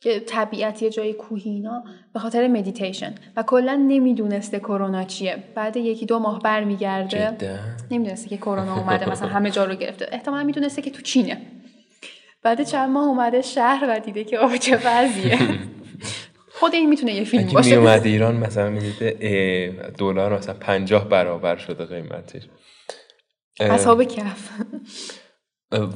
[0.00, 1.84] که طبیعت یه جای کوهی اینا
[2.14, 5.36] به خاطر مدیتیشن و کلا نمی‌دونسته کرونا چیه.
[5.54, 7.36] بعد یکی دو ماه برمیگرده
[7.90, 10.08] نمی‌دونسته که کرونا اومده مثلا همه جا رو گرفته.
[10.12, 11.40] احتمالا می‌دونسته که تو چینه.
[12.44, 15.38] بعد چند ماه اومده شهر و دیده که آه چه وضعیه.
[16.60, 17.70] خود این می‌تونه یه فیلم اگه باشه.
[17.70, 19.10] می اومد ایران مثلا می‌دیده
[19.98, 22.42] دلار مثلا پنجاه برابر شده قیمتش.
[23.60, 24.50] اصحاب کف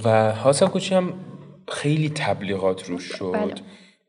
[0.05, 1.13] و حاسم کوچی هم
[1.69, 3.43] خیلی تبلیغات روش شد بله.
[3.43, 3.51] اه،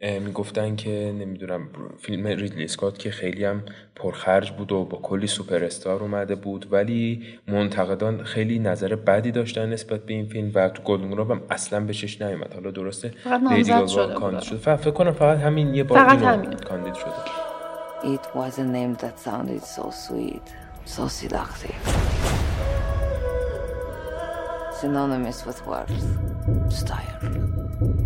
[0.02, 0.90] می‌گفتن که
[1.20, 1.70] نمی‌دونم
[2.00, 3.64] فیلم ریدلی اسکات که خیلی هم
[3.96, 9.70] پرخرج بود و با کلی سوپر استار اومده بود ولی منتقدان خیلی نظر بدی داشتن
[9.70, 13.14] نسبت به این فیلم و تو گلدن گلوب هم اصلا به چش نیومد حالا درسته
[13.50, 14.14] لیدی گاگا.
[14.14, 16.16] کاندید شد فکر کنم فقط همین یه بار.
[16.70, 17.12] کاندید شده
[18.16, 20.48] It was a name that sounded so sweet,
[20.86, 21.82] so seductive.
[24.82, 26.00] Synonymous with worth,
[26.82, 27.20] style,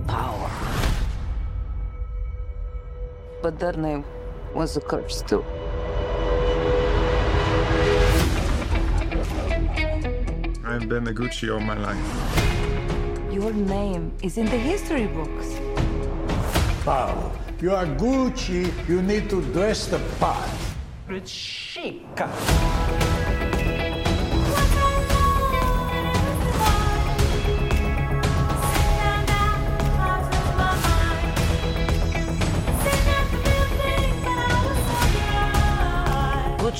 [0.08, 0.83] power.
[3.44, 4.06] But that name
[4.56, 5.44] was a curse too.
[10.64, 13.34] I've been a Gucci all my life.
[13.34, 15.60] Your name is in the history books.
[16.86, 20.50] Paolo, you are Gucci, you need to dress the part.
[21.10, 22.00] It's chic.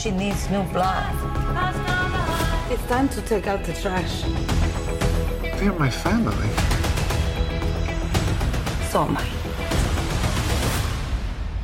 [0.04, 1.16] Gucci needs new blood.
[2.70, 4.24] It's time to take out the trash.
[5.58, 6.50] They're my family.
[8.90, 9.26] So am I.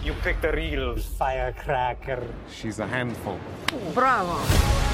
[0.02, 2.24] You picked a real firecracker.
[2.50, 3.38] She's a handful.
[3.94, 4.89] Bravo.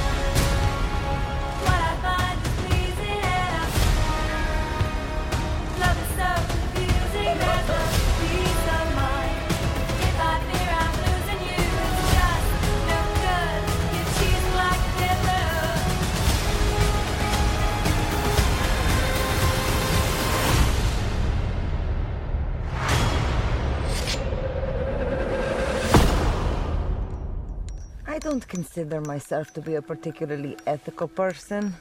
[28.75, 31.73] Consider myself to be a particularly ethical person,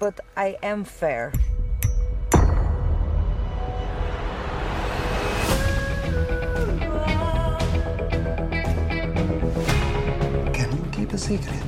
[0.00, 1.32] but I am fair.
[10.52, 11.62] Can you keep a secret?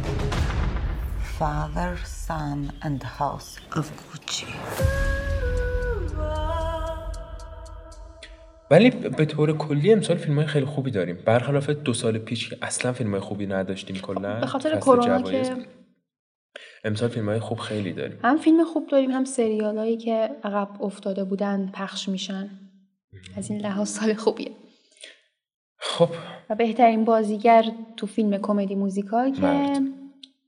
[1.39, 5.08] Father, son, and house of Gucci.
[8.71, 11.19] ولی به طور کلی امسال فیلم های خیلی خوبی داریم.
[11.25, 14.41] برخلاف دو سال پیش که اصلا فیلم های خوبی نداشتیم کلا.
[14.41, 15.23] به خاطر کرونا.
[15.23, 15.57] که
[16.85, 18.19] امسال فیلم های خوب خیلی داریم.
[18.23, 22.51] هم فیلم خوب داریم هم سریال هایی که عقب افتاده بودن پخش میشن.
[23.37, 24.51] از این لحاظ سال خوبیه.
[25.79, 26.09] خب.
[26.51, 27.65] و بهترین بازیگر
[27.97, 29.98] تو فیلم کمدی موزیکال که مرد.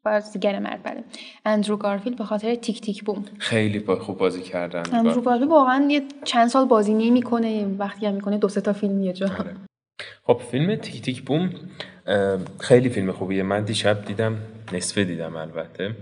[0.04, 1.04] بازیگر مرد بله.
[1.44, 3.04] اندرو گارفیلد به خاطر Tick, Tick...
[3.04, 4.82] Boom خیلی با- خوب بازی کردن.
[4.92, 9.02] اندرو گارفیلد واقعا یه چند سال بازی نمی‌کنه وقتی هم می‌کنه دو سه تا فیلم
[9.02, 9.26] یه جا.
[10.24, 11.22] خب فیلم Tick, Tick...
[11.22, 11.50] Boom
[12.60, 13.42] خیلی فیلم خوبیه.
[13.42, 14.36] من دیشب دیدم
[14.72, 15.94] نصفه دیدم البته.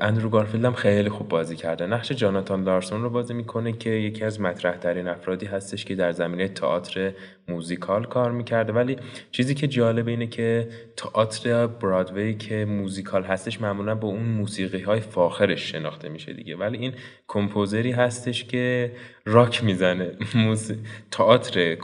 [0.00, 1.86] اندرو گارفیلد هم خیلی خوب بازی کرده.
[1.86, 6.12] نقش جاناتان لارسون رو بازی می‌کنه که یکی از مطرح ترین افرادی هستش که در
[6.12, 7.12] زمینه تئاتر
[7.48, 8.72] موزیکال کار می‌کرده.
[8.72, 8.96] ولی
[9.30, 15.00] چیزی که جالب اینه که تئاتر برادوی که موزیکال هستش معمولا با اون موسیقی های
[15.00, 16.56] فاخرش شناخته میشه دیگه.
[16.56, 16.92] ولی این
[17.28, 18.92] composer ی هستش که
[19.24, 20.10] راک می‌زنه.
[20.34, 20.72] موز...
[21.10, 21.74] تئاتر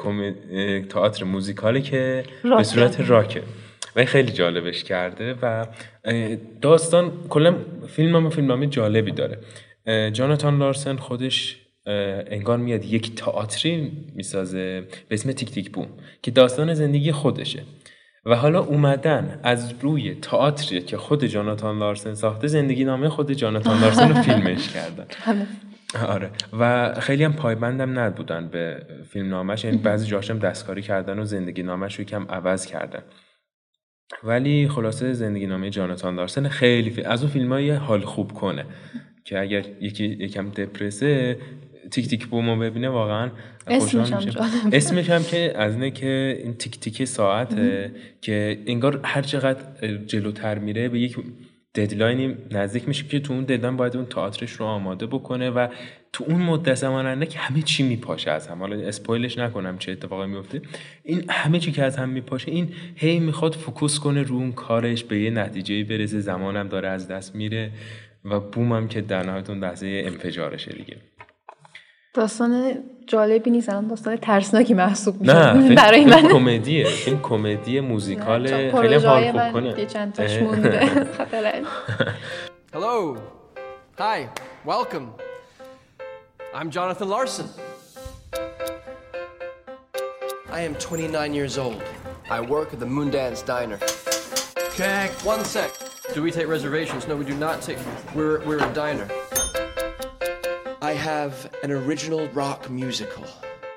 [0.81, 2.63] تئاتر موزیکالی که به راکه.
[2.63, 3.43] صورت راکه.
[3.97, 5.67] و خیلی جالبش کرده و
[6.61, 7.57] داستان کلا
[7.89, 9.39] فیلم هم فیلمنامه جالبی داره.
[10.13, 15.87] جاناتان لارسن خودش انگار میاد یک تئاتری می‌سازه به اسم تیک تیک بوم
[16.23, 17.63] که داستان زندگی خودشه.
[18.27, 23.81] و حالا اومدن از روی تئاتری که خود جاناتان لارسن ساخته زندگی نامه خود جاناتان
[23.81, 25.07] لارسن رو فیلمش کردن.
[26.07, 26.31] آره.
[26.59, 31.63] و خیلی هم پایبندم نبودن به فیلم نامش یعنی بعضی جاشم دستکاری کردن و زندگی
[31.63, 33.03] نامش رو یکم عوض کردن.
[34.25, 37.03] ولی خلاصه زندگی نامه جاناتان لارسن خیلی فی...
[37.03, 38.65] از اون فیلم های حال خوب کنه
[39.25, 41.39] که اگر یکی یکم دپرسه
[41.91, 43.31] تیک تیک بومو ببینه واقعا
[43.67, 44.23] اسمش هم.
[44.73, 50.59] اسمش هم که از اینه که این تیک تیک ساعته که انگار هر چقدر جلوتر
[50.59, 51.17] میره به یک
[51.75, 55.69] deadline ی نزدیک میشه که تو اون deadline باید اون تئاترش رو آماده بکنه و
[56.15, 58.59] تو اون مدت زمان که همه چی میپاشه از هم.
[58.59, 60.63] حالا spoil ش نکنم چه اتفاقی میفته
[61.03, 65.05] این همه چی که از هم میپاشه این هی می‌خواد focus کنه رو اون کارش
[65.05, 66.21] به یه نتیجه برسه.
[66.21, 67.71] زمانم داره از دست میره
[68.25, 70.97] و Boom م که در نهایت اون لحظه انفجارشه دیگه.
[72.15, 72.75] داستان
[73.07, 73.69] جالبی نیست.
[73.69, 75.53] الان داستان ترسناکی محسوب میشه.
[75.53, 76.29] نه برای فیلم من.
[76.29, 76.85] کمدیه.
[76.85, 79.79] فیلم کمدی موزیکال خیلی حال خوب کنه.
[79.81, 80.39] یه چند تاش.
[80.39, 80.89] مونده.
[82.75, 83.17] Hello.
[83.99, 84.21] Hi.
[84.67, 85.32] Welcome.
[86.55, 87.49] I'm Jonathan Larson.
[90.51, 91.83] I am 29 years old.
[92.31, 93.79] I work at the Moondance Diner.
[94.77, 95.11] Check.
[95.25, 95.71] One sec.
[96.15, 97.09] Do we take reservations?
[97.09, 97.79] No, we do not take.
[98.15, 99.09] We're we're a diner.
[100.83, 103.25] I have an original rock musical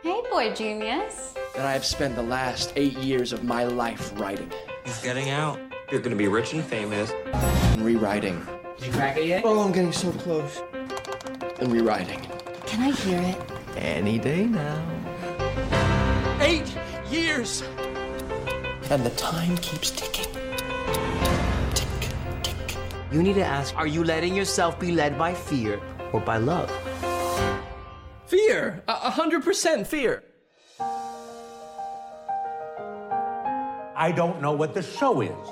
[0.04, 1.34] Hey, boy genius.
[1.56, 4.52] that I have spent the last eight years of my life writing
[4.84, 5.60] He's getting out.
[5.92, 7.12] You're gonna be rich and famous.
[7.34, 8.46] and rewriting.
[8.78, 9.44] Did you crack it yet?
[9.46, 10.62] Oh, I'm getting so close.
[11.60, 12.20] And rewriting.
[12.66, 13.38] Can I hear it?
[13.78, 14.84] Any day now.
[16.42, 16.76] Eight
[17.10, 17.64] years!
[18.90, 20.32] And the time keeps ticking.
[21.74, 22.10] Tick,
[22.44, 22.78] tick.
[23.12, 25.80] You need to ask Are you letting yourself be led by fear
[26.12, 26.72] or by love?
[28.28, 28.84] Fear!
[28.88, 30.24] A a hundred percent fear!
[33.98, 35.48] I don't know what the show is.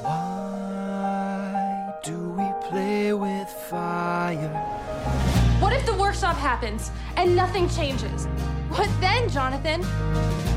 [0.00, 4.83] Why do we play with fire?
[5.64, 8.26] What if the workshop happens and nothing changes?
[8.68, 9.80] What then, Jonathan?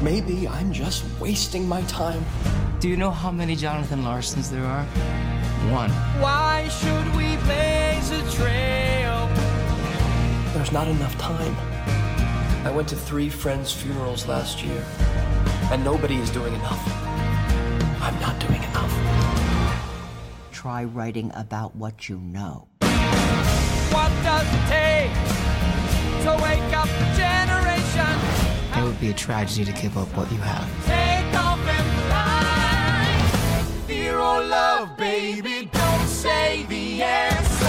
[0.03, 2.25] Maybe I'm just wasting my time.
[2.81, 4.83] Do you know how many Jonathan Larsons there are?
[5.71, 5.91] One.
[6.19, 9.29] Why should we blaze a trail?
[10.53, 11.55] There's not enough time.
[12.65, 14.85] I went to three friends' funerals last year,
[15.71, 16.83] and nobody is doing enough.
[18.01, 18.93] I'm not doing enough.
[20.51, 22.67] Try writing about what you know.
[23.93, 25.13] What does it take
[26.23, 28.13] to wake up a generation?
[28.77, 30.67] It would be a tragedy to give up what you have.
[30.85, 33.85] Take off and fly.
[33.87, 37.65] Fear or love, baby, don't say the answer.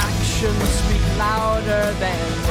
[0.00, 2.43] Actions speak louder than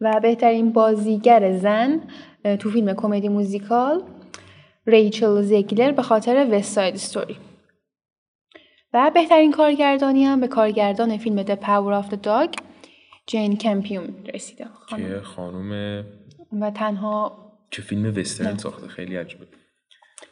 [0.00, 2.00] و بهترین بازیگر زن
[2.58, 4.02] تو فیلم کمدی موزیکال
[4.86, 7.36] ریچل زگلر به خاطر وست ساید استوری
[8.92, 12.62] و بهترین کارگردانی هم به کارگردان فیلم The Power of the Dog
[13.26, 14.64] جین کمپیون رسیده.
[14.64, 15.08] خانم.
[15.08, 16.04] که خانوم
[16.60, 17.38] و تنها
[17.70, 18.58] که فیلم وسترن نه.
[18.58, 19.46] ساخته؟ خیلی عجیبه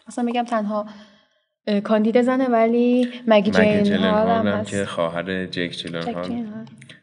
[0.06, 0.86] اصلا بگم تنها
[1.84, 6.44] کاندید زنه ولی مگی جین هال هم هم که خواهر جک هال.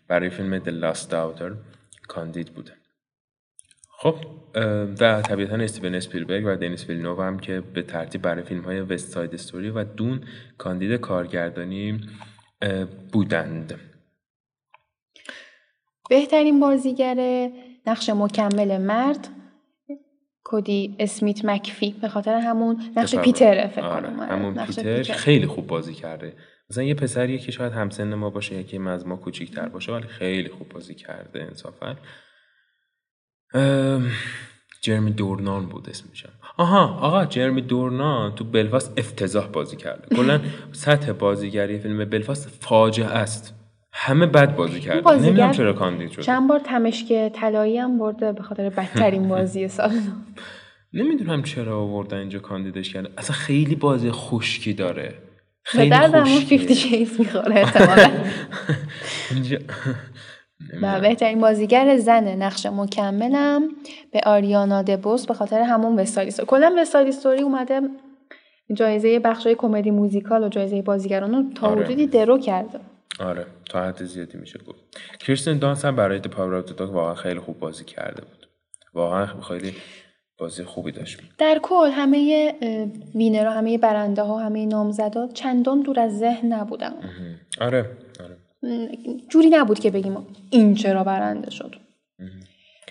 [0.08, 1.73] برای فیلم The Last Daughter.
[2.08, 2.72] کاندید بوده
[3.98, 4.16] خب
[5.00, 9.12] و طبیعتا استیون اسپیلبرگ و دنیس ویلنوو هم که به ترتیب برای فیلم های وست
[9.12, 10.22] ساید استوری و دون
[10.58, 12.02] کاندید کارگردانی
[13.12, 13.80] بودند.
[16.10, 17.50] بهترین بازیگر
[17.88, 19.28] نقش مکمل مرد
[20.44, 23.16] کودی اسمیت مکفی به خاطر همون نقش.
[23.16, 25.14] پیتره فکر آره، آره، همون نقش پیتر.
[25.14, 26.34] خیلی خوب بازی کرده.
[26.70, 30.50] مثلا یه پسریه که شاید همسن ما باشه یکی از ما کوچیک‌تر باشه ولی خیلی
[30.50, 31.96] خوب بازی کرده انصافا.
[34.82, 36.32] جرمی دورنان بود اسمش هم.
[36.58, 40.16] آها آقا جرمی دورنان تو بلفاست افتضاح بازی کرده.
[40.16, 40.42] کلا
[40.72, 43.54] سطح بازیگری فیلم بلفاست فاجعه است.
[43.96, 48.44] همه بد بازی کرده نمی‌دونم چرا کاندید شد چند بار تمشک طلایی هم برده به
[48.44, 49.92] خاطر بدترین بازی سال
[50.94, 55.14] نمی‌دونم چرا آوردن اینجا کاندیدش کرده اصلا خیلی بازی خشکی داره.
[55.64, 56.58] خیلی درد همون خشکیه.
[56.58, 58.12] 50 شیز می‌خوره احتمالا.
[60.82, 63.70] و بهترین بازیگر زن نقش مکملم
[64.12, 67.82] به آریانا دبوس به خاطر همون وستالیستوری کلا وستالیستوری اومده
[68.74, 71.86] جایزه بخشای کمدی موزیکال و جایزه بازیگران رو تا آره.
[71.86, 72.80] حدودی درو کرده.
[73.20, 74.80] آره تا حد زیادی میشه گفت.
[75.20, 78.48] کریستین دانس هم برای Dog واقعا خیلی خوب بازی کرده بود.
[78.94, 79.74] واقعا خیلی
[80.38, 81.20] بازی خوبی داشت.
[81.38, 82.54] در کل همه
[83.16, 86.94] وینرها همه برنده ها همه نامزدا چندان دور از ذهن نبودن.
[87.62, 88.38] آره آره.
[89.30, 90.18] جوری نبود که بگیم
[90.50, 91.76] این چرا برنده شد.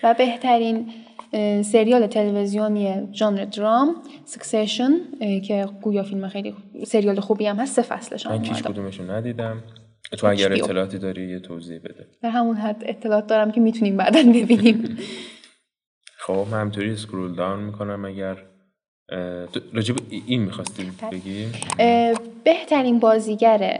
[0.03, 0.91] و بهترین
[1.63, 4.91] سریال تلویزیونی ژانر درام سکسیشن
[5.47, 8.61] که گویا فیلم خیلی سریال خوبی هم هست سه فصلش من اومده.
[8.61, 9.63] کدومشون ندیدم.
[10.17, 10.53] تو اگر.
[10.53, 12.07] اطلاعاتی داری یه توضیح بده.
[12.21, 14.83] در همون حد اطلاعات دارم که می‌تونیم بعدا ببینیم.
[16.25, 18.37] خب من همطوری اسکرول داون می‌کنم اگر
[19.73, 19.95] راجب
[20.27, 21.45] این می‌خواستی بگی
[21.79, 22.13] اه،
[22.43, 23.79] بهترین بازیگر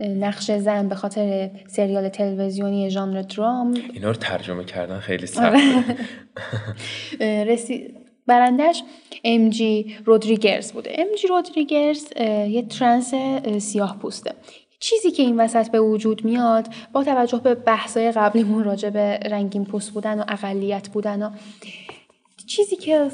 [0.00, 3.74] نقش زن به خاطر سریال تلویزیونی ژانر درام.
[3.92, 5.26] اینا رو ترجمه کردن خیلی آره.
[5.26, 5.96] سخته
[7.20, 7.94] اه، رسی...
[8.26, 8.82] برندش
[9.24, 10.94] ام جی رودریگرز بوده.
[10.98, 12.12] ام جی رودریگرز
[12.48, 14.34] یه ترنس اه، سیاه پوسته.
[14.80, 19.64] چیزی که این وسط به وجود میاد با توجه به بحثای قبلیمون راجع به رنگین
[19.64, 21.30] پوست بودن و اقلیت بودن و
[22.46, 23.08] چیزی که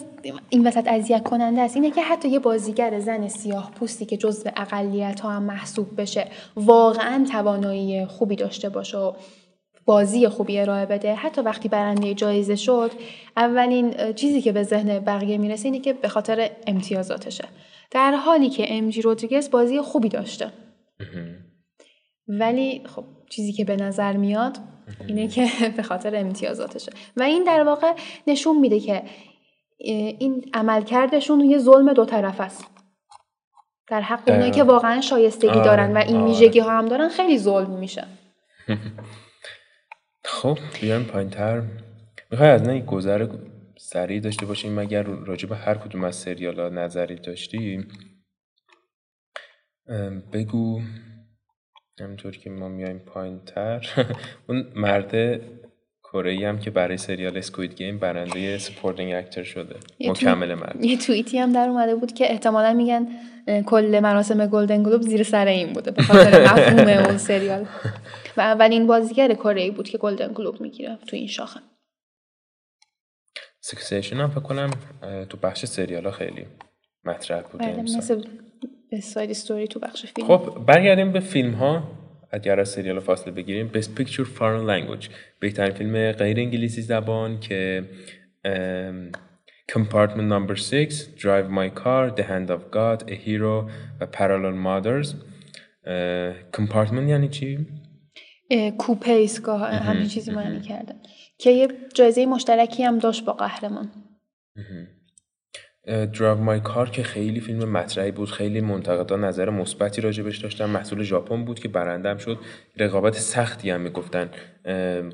[0.48, 4.50] این وسط اذیت کننده است اینه که حتی یه بازیگر زن سیاه پوستی که جزو
[4.56, 9.12] اقلیت ها هم محسوب بشه واقعا توانایی خوبی داشته باشه و
[9.84, 11.14] بازی خوبی ارائه بده.
[11.14, 12.90] حتی وقتی برنده جایزه شد
[13.36, 17.44] اولین چیزی که به ذهن بقیه می‌رسه اینه که به خاطر امتیازاتشه.
[17.90, 20.52] در حالی که ام جی رودریگز بازی خوبی داشته.
[22.28, 24.58] ولی خب چیزی که به نظر میاد
[25.06, 26.92] اینه که به خاطر امتیازاتشه.
[27.16, 27.92] و این در واقع
[28.26, 29.02] نشون میده که
[29.78, 32.66] این عملکردشون یه ظلم دو طرف است.
[33.88, 34.50] در حق اونایی.
[34.50, 36.26] که واقعا شایستگی آره، دارن و این آره.
[36.26, 38.04] ویژگی ها هم دارن خیلی ظلم میشه.
[40.24, 41.62] خب بیایم پایین تر
[42.30, 43.28] می‌خوای از نه گذر
[43.78, 47.86] سریع داشته باشیم؟ مگر راجع به هر کدوم از سریال ها نظری داشتی؟
[49.88, 50.80] ام، بگو.
[52.00, 53.86] همینطور که ما میایم پایین تر
[54.48, 55.40] اون مرد
[56.04, 59.76] کره ای هم که برای سریال Squid Game برنده supporting actor شده.
[60.00, 60.84] مکمل مرد.
[60.84, 63.08] یه توییتی هم در اومده بود که احتمالا میگن
[63.66, 67.66] کل مراسم Golden Globe زیر سر این بوده به خاطر مفهوم اون سریال.
[68.36, 71.60] و اولین بازیگر کره ای بود که Golden Globe می‌گیره تو این شاخه.
[73.60, 74.70] Succession هم فکر کنم
[75.28, 76.46] تو بخش سریال ها خیلی
[77.04, 77.82] مطرح بوده بله.
[77.82, 78.22] مثل
[79.02, 80.26] ساید استوری تو بخش فیلم.
[80.26, 81.90] خب برگردیم به فیلم ها
[82.30, 85.08] اگر از سریال فاصله بگیریم Best Picture Foreign Language.
[85.40, 87.84] بهترین فیلم غیر انگلیسی زبان که
[89.72, 95.08] Compartment Number 6 Drive My Car The Hand of God A Hero و Parallel Mothers.
[96.56, 97.66] Compartment یعنی چی؟
[98.78, 100.94] کوپه ایستگاه همین چیزی معنی کرده
[101.38, 103.90] که یه جایزه مشترکی هم داشت با قهرمان.
[105.86, 110.66] دراو مای کار که خیلی فیلم مطرحی بود خیلی منتقدا نظر مثبتی راجبش داشتن.
[110.66, 112.38] محصول ژاپن بود که برنده هم شد.
[112.76, 114.30] رقابت سختی هم می‌گفتن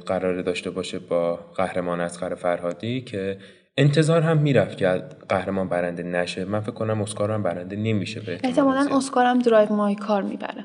[0.06, 3.38] قرار داشته باشه با قهرمان اسقر فرهادی که
[3.76, 4.88] انتظار هم می‌رفت که
[5.28, 6.44] قهرمان برنده نشه.
[6.44, 8.96] من فکر کنم اسکار هم برنده نمیشه به احتمال احتمالا.
[8.96, 10.64] اسکار هم درایو مای کار می‌بره.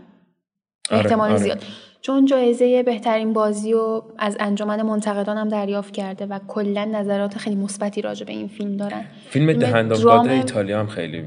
[0.91, 1.39] آره، احتمال آره.
[1.39, 1.63] زیاد.
[2.01, 7.55] چون جایزه بهترین بازی رو از انجمن منتقدان هم دریافت کرده و کلا نظرات خیلی
[7.55, 9.05] مثبتی راجع به این فیلم دارن.
[9.29, 11.23] فیلم فیلم دهند آف درام- گاد ایتالیا هم خیلی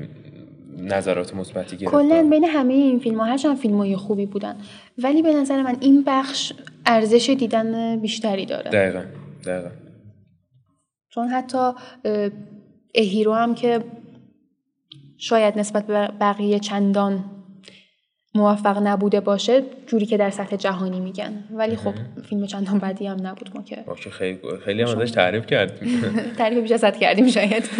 [0.78, 4.56] نظرات مثبتی گرفت کلا بین همه این فیلم ها هرچند فیلم های خوبی بودن.
[4.98, 6.52] ولی به نظر من این بخش
[6.86, 8.70] ارزش دیدن بیشتری داره.
[8.70, 9.02] دقیقا
[9.46, 9.68] دقیقا.
[11.08, 12.30] چون حتی اه،
[12.94, 13.84] اهیرو هم که
[15.18, 17.24] شاید نسبت به بقیه چندان
[18.34, 21.44] موفق نبوده باشه جوری که در سطح جهانی میگن.
[21.50, 21.94] ولی خب
[22.28, 23.76] فیلم چندان بدی هم نبود ما که.
[23.86, 26.00] باشه خیلی خیلی هم ازش تعریف کردیم.
[26.38, 27.70] تعریف بیش از کردیم شاید.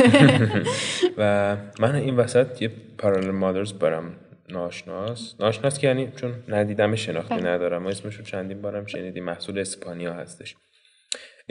[1.19, 4.17] و من این وسط یه پارالل مادرز برم
[4.51, 5.35] ناشناس.
[5.41, 7.49] ناشناس که یعنی چون ندیدم شناخته بله.
[7.49, 7.87] ندارم.
[7.87, 9.25] و اسمش رو چندین بارم شنیدیم.
[9.25, 10.57] محصول اسپانیا هستش.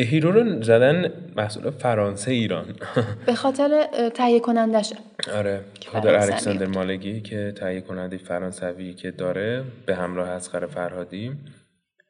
[0.04, 2.66] هیرو رو زدن محصول فرانسه ایران.
[3.26, 4.96] به خاطر تهیه کنندشه
[5.36, 11.32] آره خاطر الکساندر مالگی که تهیه کننده فرانسوی که داره به همراه اسقر فرهادی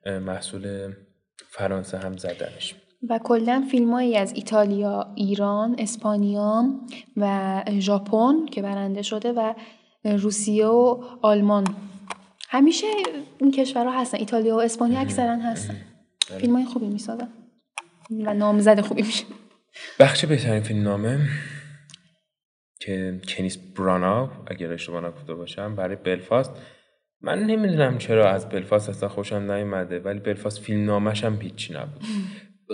[0.06, 0.94] محصول
[1.50, 2.76] فرانسه هم زدنش.
[3.10, 6.66] و کلا فیلمایی از ایتالیا، ایران، اسپانیا
[7.18, 9.54] و ژاپن که برنده شده و
[10.06, 11.68] روسیه و آلمان.
[12.50, 12.88] همیشه
[13.38, 14.18] این کشورها هستن.
[14.18, 15.76] ایتالیا و اسپانیا اکثرا هستن.
[16.38, 17.28] فیلم های خوبی می‌سازن.
[18.10, 19.26] و نامزد خوبی میشه.
[19.99, 21.20] بخش بهترین فیلم نامه
[22.80, 26.51] که کنیس براناو اگر اشتباه نگفته باشم برای بلفاست.
[27.22, 32.03] من نمی‌دونم چرا از بلفاست اصلا خوشم نیومده ولی بلفاست فیلم نامش هم هیچی نبود.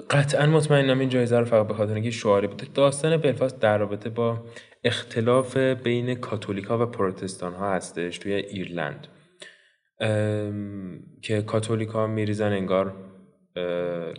[0.10, 4.10] قطعا مطمئنم این جایزه رو فقط به خاطر اینکه شعاری بوده داستان بلفاست در رابطه
[4.10, 4.44] با
[4.84, 9.08] اختلاف بین کاتولیکا و پروتستان ها هستش توی ایرلند.
[11.22, 12.96] که کاتولیکا میریزن انگار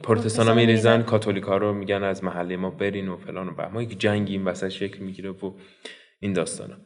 [0.02, 4.00] پروتستان ها میریزن کاتولیکا رو میگن از محله ما برین و فلان و بهمان یک
[4.00, 5.52] جنگی این وسط شکل می‌گیره و
[6.20, 6.76] این داستان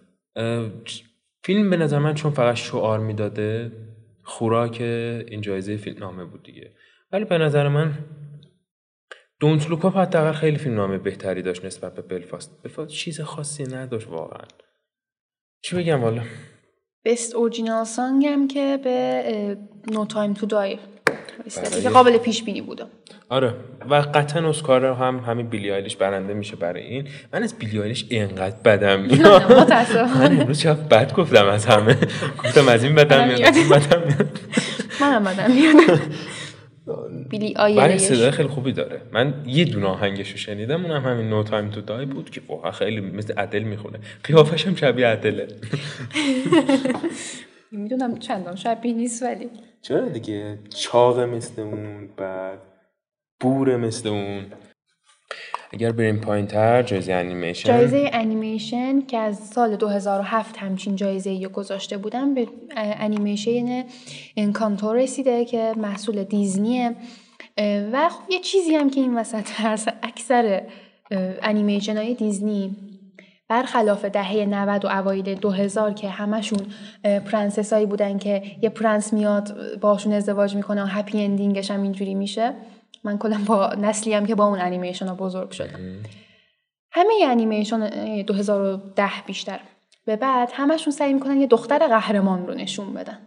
[1.43, 3.73] فیلم به نظر من چون فقط شعار می‌داده
[4.23, 6.71] خوراک این جایزه فیلم نامه بود دیگه.
[7.13, 7.95] ولی به نظر من
[9.41, 12.63] Don't Look Up حداقل خیلی فیلم نامه بهتری داشت نسبت به بلفاست.
[12.63, 14.45] بلفاست چیز خاصی نداشت واقعا.
[15.63, 16.23] چی بگم والا
[17.05, 19.57] Best Original Song هم که به
[19.93, 20.79] No Time to Die
[21.57, 22.85] برای- که قابل پیش بینی بوده.
[23.29, 23.55] آره
[23.91, 27.09] و قطعا اسکار هم همین بیلی آیلیش برنده میشه برای این.
[27.33, 29.01] من از بیلی آیلیش اینقدر بدم.
[29.01, 29.53] میاد.
[30.21, 31.97] من امروز چقدر بد گفتم از همه.
[32.45, 34.29] گفتم از این بدم میاد از این بدم میاد.
[37.31, 39.01] بیلی آیلش صدای خیلی خوبی داره.
[39.13, 42.71] من یه دونه آهنگش رو شنیدم اونم همین نو تایم تو دای بود که واقعا
[42.73, 43.99] خیلی مثل عدل می‌خونه.
[44.25, 45.49] قیافش هم شبیه عدله.
[47.73, 49.51] می‌دونم چندان شبیه نیست ولی
[49.83, 52.59] چرا دیگه؟ چاقه مثل اون بعد
[53.41, 54.47] بوره مثل اون.
[55.73, 57.69] اگر بریم پایین تر جایزه انیمیشن.
[57.69, 63.85] جایزه انیمیشن که از سال 2007 همچین جایزه رو گذاشته بودن به انیمیشن
[64.37, 66.97] Encanto رسیده که محصول دیزنیه.
[67.93, 70.63] و خب یه چیزی هم که این وسط هست اکثر
[71.43, 72.77] انیمیشن های دیزنی
[73.51, 76.59] برخلاف دهه 90 و اوایل 2000 که همشون
[77.05, 81.83] پرنسس هایی بودن که یه پرنس میاد باشون ازدواج می‌کنه و happy ending ش هم
[81.83, 82.53] اینجوری میشه.
[83.05, 85.79] من کلا با نسلی هم که با اون انیمیشن ها بزرگ شدم.
[86.93, 87.91] همه انیمیشن
[88.23, 89.61] 2010 بیشتر.
[90.07, 93.19] به بعد همشون سعی می‌کنن یه دختر قهرمان رو نشون بدن.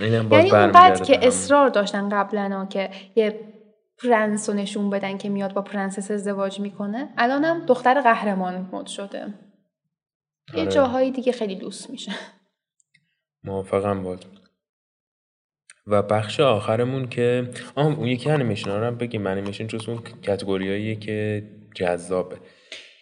[0.00, 1.26] یعنی اونقدر برمیگرده که.
[1.26, 3.40] اصرار داشتن قبلا که یه
[4.02, 7.08] پرنس رو نشون بدن که میاد با پرنسس ازدواج می‌کنه.
[7.18, 9.34] الانم دختر قهرمان مد شده.
[10.54, 10.70] یه آره.
[10.70, 12.12] جاهایی دیگه خیلی دوست میشه.
[13.44, 14.24] موافقم بود
[15.86, 19.26] و بخش آخرمون که آه اون یکی انیمیشن ها رو بگیم.
[19.26, 22.36] انیمیشن جز اون category اییه که جذابه.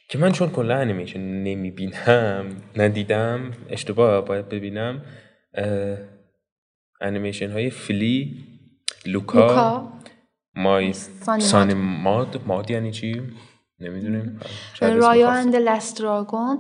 [0.09, 5.05] که من چون کلا انیمیشن نمی‌بینم ندیدم اشتباه باید ببینم
[7.01, 8.45] انیمیشن های Flee
[9.07, 9.93] لوکا, لوکا.
[10.55, 10.93] My
[11.39, 12.41] Sunny Maad.
[12.47, 12.71] Maad.
[12.71, 13.23] یعنی چی؟
[13.81, 14.41] نمی‌دونیم.
[14.81, 15.31] رایا.
[15.31, 16.59] and Last Dragon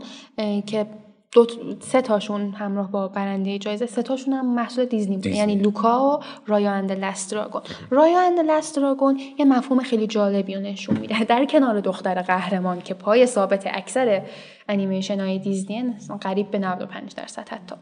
[0.66, 0.86] که
[1.32, 1.46] دو
[1.80, 3.86] سه تاشون همراه با برنده جایزه.
[3.86, 5.26] سه تاشون هم محصول دیزنی بود.
[5.26, 7.62] یعنی لوکا و رایا and Last Dragon.
[7.90, 11.24] رایا اند لاست دراگون یه مفهوم خیلی جالبی رو نشون میده.
[11.24, 14.22] در کنار دختر قهرمان که پای ثابت اکثر
[14.68, 17.74] انیمیشن های دیزنی قریب به 95 درصد حتی.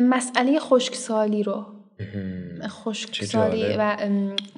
[0.00, 1.66] مسئله خشکسالی رو
[2.68, 3.76] خشکسالی.
[3.78, 3.96] و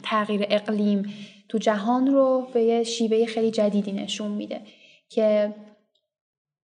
[0.02, 1.14] تغییر اقلیم
[1.48, 4.60] تو جهان رو به یه شیوه خیلی جدیدی نشون میده
[5.08, 5.54] که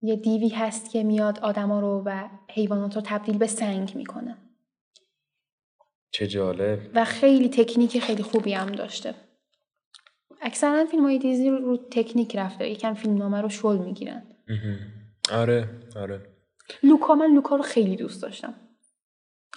[0.02, 4.36] یه دیوی هست که میاد آدما رو و حیوانات رو تبدیل به سنگ می‌کنه.
[6.10, 6.78] چه جالب.
[6.94, 9.14] و خیلی تکنیک خیلی خوبی هم داشته.
[10.42, 14.22] اکثرا فیلم های دیزنی رو, رو تکنیک رفته یکم فیلمنامه رو شل می‌گیرن.
[15.32, 16.20] آره آره.
[16.82, 18.54] لوکا من لوکا رو خیلی دوست داشتم.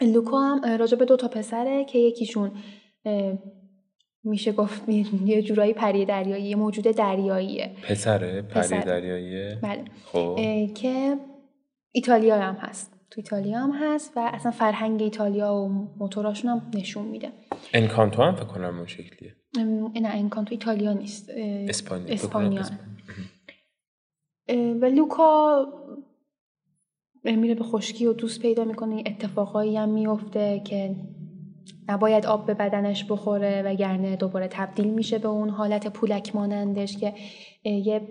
[0.02, 2.52] لوکا هم راجع به دو تا پسره که یکیشون
[4.24, 4.90] میشه گفت
[5.26, 7.76] یه جورایی پری دریایی یه موجود دریاییه.
[7.90, 8.80] پسره؟ پری.
[8.82, 9.86] دریاییه بله.
[10.06, 10.38] خب.
[10.76, 11.18] که
[11.92, 12.94] ایتالیا هم هست.
[13.12, 15.68] تو ایتالیا هم هست و اصلا فرهنگ ایتالیا و
[16.00, 17.32] موتوراشون هم نشون میده.
[17.74, 19.36] انکانتو هم فکر کنم اون شکلیه.
[20.02, 21.30] نه انکانتو ایتالیا نیست.
[21.70, 22.14] اسپانیا.
[22.14, 22.64] اسپانیا.
[24.82, 25.66] و لوکا
[27.24, 29.04] میره به خشکی و دوست پیدا می‌کنه.
[29.06, 30.96] اتفاقایی هم میفته که
[31.88, 37.14] نباید آب به بدنش بخوره وگرنه دوباره تبدیل میشه به اون حالت پولک مانندش که
[37.64, 38.02] یه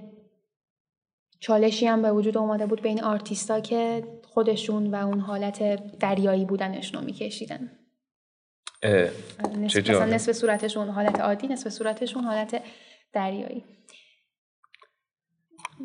[1.41, 7.01] چالشی هم به وجود اومده بود بین آرتیستا که خودشون و اون حالت دریایی بودنشون
[7.01, 7.71] رو میکشیدن.
[8.83, 9.09] اه،
[9.59, 9.91] نصف.
[9.91, 12.63] نصف صورتشون حالت عادی نصف صورتشون حالت
[13.13, 13.65] دریایی.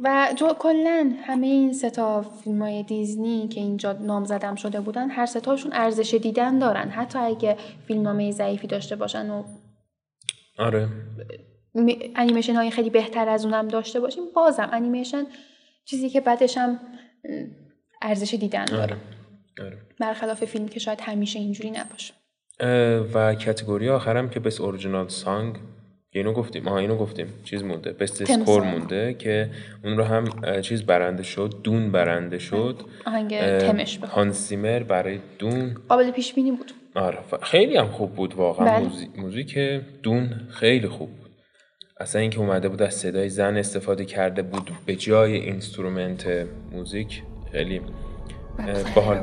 [0.03, 5.09] و جو کلا همه این سه تا فیلم های دیزنی که اینجا نامزدم شده بودن
[5.09, 6.89] هر سه تاشون ارزش دیدن دارن.
[6.89, 7.57] حتی اگه
[7.87, 9.43] فیلمنامه ضعیفی داشته باشن و
[10.59, 10.87] آره.
[11.73, 15.23] می- انیمیشن های خیلی بهتر از اونم داشته باشیم بازم انیمیشن
[15.85, 16.79] چیزی که بعدش هم
[18.01, 18.81] ارزش دیدن داره.
[18.81, 18.97] آره.
[19.65, 19.77] آره.
[19.99, 22.13] برخلاف فیلم که شاید همیشه اینجوری نباشه.
[23.13, 25.55] و کتگوری آخرم که بس اورجینال سانگ
[26.17, 26.67] اینو گفتیم.
[26.67, 27.27] آها اینو گفتیم.
[27.43, 27.91] چیز مونده.
[27.93, 28.63] بست اسکور.
[28.63, 29.49] مونده که
[29.83, 30.25] اون رو هم
[30.61, 31.53] چیز برنده شد.
[31.63, 32.81] دون برنده شد.
[33.05, 35.75] آهنگ تمش به هانس زیمر برای دون.
[35.89, 36.71] قابل پیش بینی بود.
[36.95, 38.65] آره ف- خیلی هم خوب بود واقعا.
[38.65, 38.83] بله.
[38.83, 39.57] موزیک موزیک
[40.03, 41.31] Dune خیلی خوب بود.
[41.99, 47.81] اصلا اینکه اومده بود از صدای زن استفاده کرده بود به جای instrument موزیک خیلی
[48.95, 49.17] باحال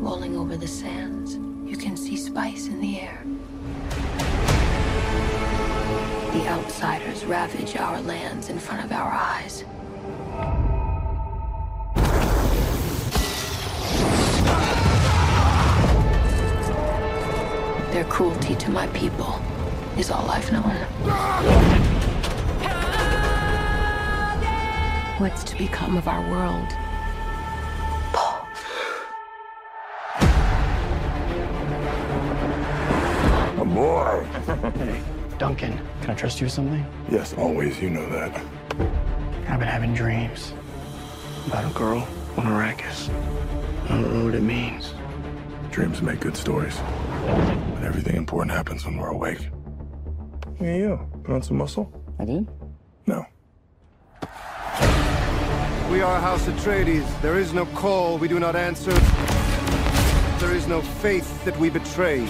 [0.00, 1.34] Rolling over the sands,
[1.68, 3.20] you can see spice in the air.
[6.32, 9.64] The outsiders ravage our lands in front of our eyes.
[17.92, 19.40] Their cruelty to my people
[19.98, 20.76] is all I've known.
[25.18, 26.68] What's to become of our world?
[33.78, 34.24] Boy.
[34.76, 35.00] Hey,
[35.38, 36.84] Duncan, can I trust you with something?
[37.08, 37.80] Yes, always.
[37.80, 38.34] You know that.
[39.48, 40.52] I've been having dreams
[41.46, 42.06] about a girl
[42.36, 43.08] on Arrakis.
[43.84, 44.94] I don't know what it means.
[45.70, 46.76] Dreams make good stories.
[47.74, 49.48] But everything important happens when we're awake.
[50.56, 50.98] Hey, you.
[51.22, 51.86] Put on some muscle?
[52.18, 52.48] I did?
[53.06, 53.24] No.
[55.88, 57.06] We are House Atreides.
[57.22, 58.92] There is no call we do not answer.
[60.40, 62.28] There is no faith that we betray.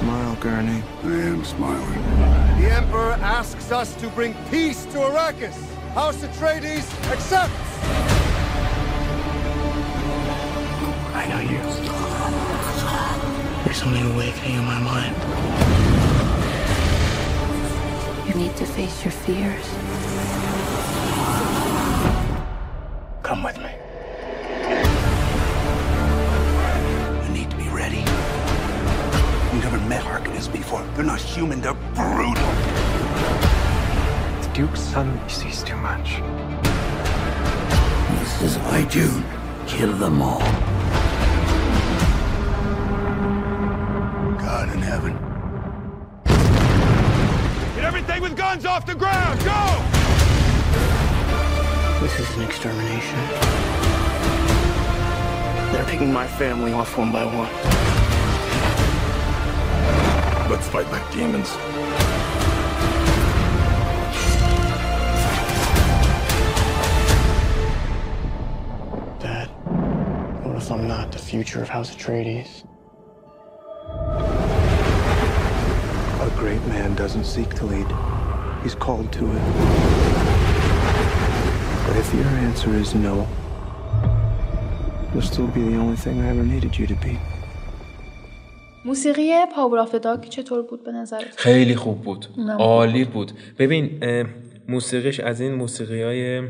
[0.00, 0.82] Smile, Gurney.
[1.04, 2.02] I am smiling.
[2.58, 5.54] The Emperor asks us to bring peace to Arrakis.
[5.92, 7.52] House Atreides accepts.
[11.14, 11.58] I know you.
[13.64, 15.14] There's something awakening in my mind.
[18.26, 19.68] You need to face your fears.
[23.22, 23.79] Come with me.
[30.94, 32.34] They're not human, they're brutal.
[34.42, 36.20] The Duke's son sees too much.
[38.18, 39.24] This is my Ijun.
[39.66, 40.40] Kill them all.
[44.38, 45.16] God in heaven.
[47.74, 49.38] Get everything with guns off the ground!
[49.44, 50.00] Go!
[52.00, 53.18] This is an extermination.
[55.72, 57.89] They're picking my family off one by one.
[60.50, 61.48] Let's fight like demons.
[69.20, 69.46] Dad,
[70.44, 72.64] what if I'm not the future of House Atreides?
[76.20, 77.86] A great man doesn't seek to lead.
[78.64, 79.42] He's called to it.
[81.86, 83.28] But if your answer is no,
[85.12, 87.20] you'll still be the only thing I ever needed you to be.
[88.84, 92.26] موسیقی پاور آف داگ چطور بود به نظرت؟ خیلی خوب بود.
[92.58, 93.32] عالی بود.
[93.58, 94.00] ببین
[94.68, 96.40] موسیقیش از این موسیقی های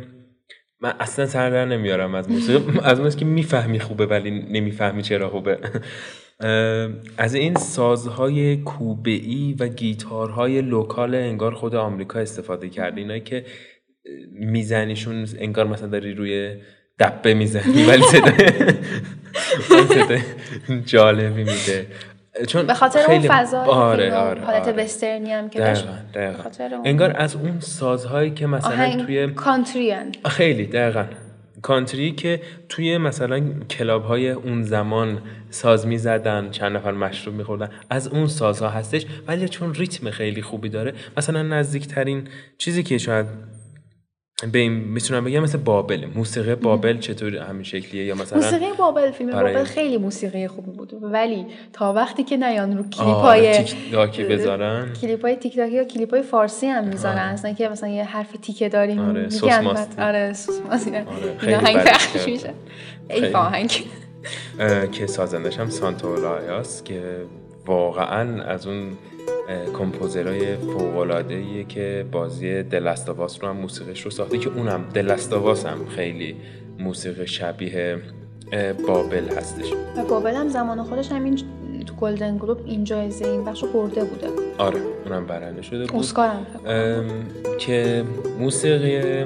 [0.80, 2.78] من اصلا سر در نمیارم از موسیقی.
[2.82, 5.58] از اون که می‌فهمی خوبه ولی نمی‌فهمی چرا خوبه.
[7.18, 13.44] از این سازهای کوبه ای و گیتارهای local انگار خود آمریکا استفاده کرده اینایی که
[14.32, 16.56] میزنیشون انگار مثلا داری روی
[16.98, 18.02] دبه می‌زنی ولی
[19.62, 20.20] صدای
[20.84, 21.86] جالبی میده.
[22.48, 24.84] چون به خاطر خیلی اون فضا آره آره, حالت آره.
[24.84, 28.72] وسترنی هم که داشت دقیقا به دقیقا خاطر اون انگار از اون سازهایی که مثلا
[28.72, 29.94] آهنگ توی country.
[30.24, 31.04] خیلی دقیقا
[31.62, 37.44] country که توی مثلا کلاب های اون زمان ساز می زدن چند نفر مشروب می
[37.44, 42.28] خوردن از اون سازها هستش ولی چون ریتم خیلی خوبی داره مثلا نزدیکترین
[42.58, 43.26] چیزی که شاید
[44.48, 46.06] به این می‌تونم بگم مثل بابل.
[46.14, 50.70] موسیقی بابل چطور همین شکلیه؟ یا مثلا موسیقی بابل فیلم برای- بابل خیلی موسیقی خوبی
[50.70, 50.92] بود.
[51.02, 55.84] ولی تا وقتی که نیان رو کلیپ های تیک بزارن کلیپ های تیک تاکی یا
[55.84, 57.18] کلیپ های فارسی هم می‌ذارن.
[57.18, 60.02] اصلا که مثلا یه حرف تیکه داریم آره، بعد- ماستی.
[60.02, 60.90] آره سس ماستی.
[60.96, 61.04] آره،
[61.38, 62.00] خیلی کرد.
[62.26, 62.54] میشه.
[63.10, 63.82] ای آهنگ
[64.92, 67.02] که سازندش هم سانتولایاس که
[67.66, 68.90] واقعا از اون
[69.50, 75.86] اه، کمپوزرهای فوق‌العاده‌ایه که بازی دلستاواس رو هم موسیقیش رو ساخته که اونم دلستاواس هم
[75.86, 76.36] خیلی
[76.78, 77.98] موسیقی شبیه
[78.86, 79.72] بابل هستش.
[79.96, 81.42] و بابل هم زمان خودش همین
[81.86, 84.26] تو گلدن گلوب این جایزه این بخش رو برده بوده.
[84.58, 86.00] آره اونم برنده شده بود.
[86.00, 87.04] اسکار هم
[87.58, 88.04] که
[88.38, 89.24] موسیقی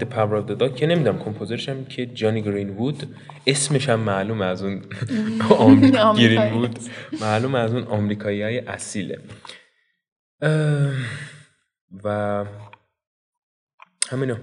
[0.00, 0.76] The Power of the Dog.
[0.76, 4.82] که نمی‌دونم کمپوزرش هم که جانی گرین وود اسمش هم معلوم از اون.
[6.18, 6.78] گرین وود
[7.20, 9.18] معلوم از اون آمریکایی های اصیله
[12.04, 12.44] و
[14.08, 14.36] همینو.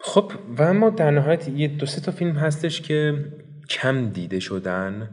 [0.00, 3.24] خب و اما در نهایت یه دو سه تا فیلم هستش که
[3.70, 5.10] کم دیده شدن.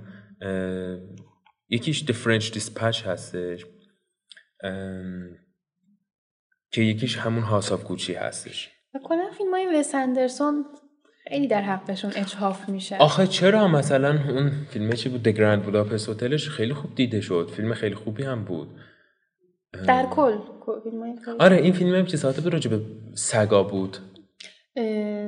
[1.69, 3.65] یکیش The French Dispatch هستش.
[4.63, 5.29] ام،
[6.75, 8.69] که یکیش همون House of Gucci هستش
[9.03, 10.65] کنم فیلم های وس اندرسون
[11.27, 12.97] خیلی در حقشون اجحاف میشه.
[12.97, 17.51] آخه چرا مثلا اون فیلم چی بود؟ Grand Budapest هتلش خیلی خوب دیده شد.
[17.55, 18.67] فیلم خیلی خوبی هم بود.
[19.87, 20.37] در کل.
[21.39, 22.81] آره این فیلم هم چی ساخته به راجع به
[23.15, 23.97] سگا بود؟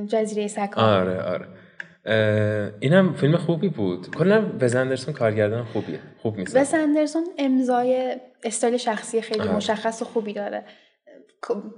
[0.07, 1.47] جزیره سگا آره آره.
[2.05, 4.09] اه، اینم فیلم خوبی بود.
[4.15, 6.61] کلا وس اندرسون کارگردان خوبیه خوب می‌سازه.
[6.61, 9.55] وس اندرسون امضای استایل شخصی خیلی آره.
[9.55, 10.63] مشخص و خوبی داره.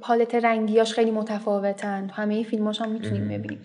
[0.01, 2.09] پالت رنگیاش خیلی متفاوتن.
[2.09, 3.27] همه فیلماش هم می‌تونیم.
[3.27, 3.61] ببینیم.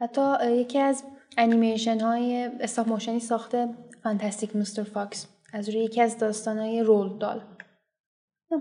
[0.00, 1.04] حتی یکی از
[1.38, 3.68] انیمیشن های stop motion ی ساخته
[4.02, 4.82] Fantastic Mr.
[4.82, 7.40] Fox از روی یکی از داستان های رول دال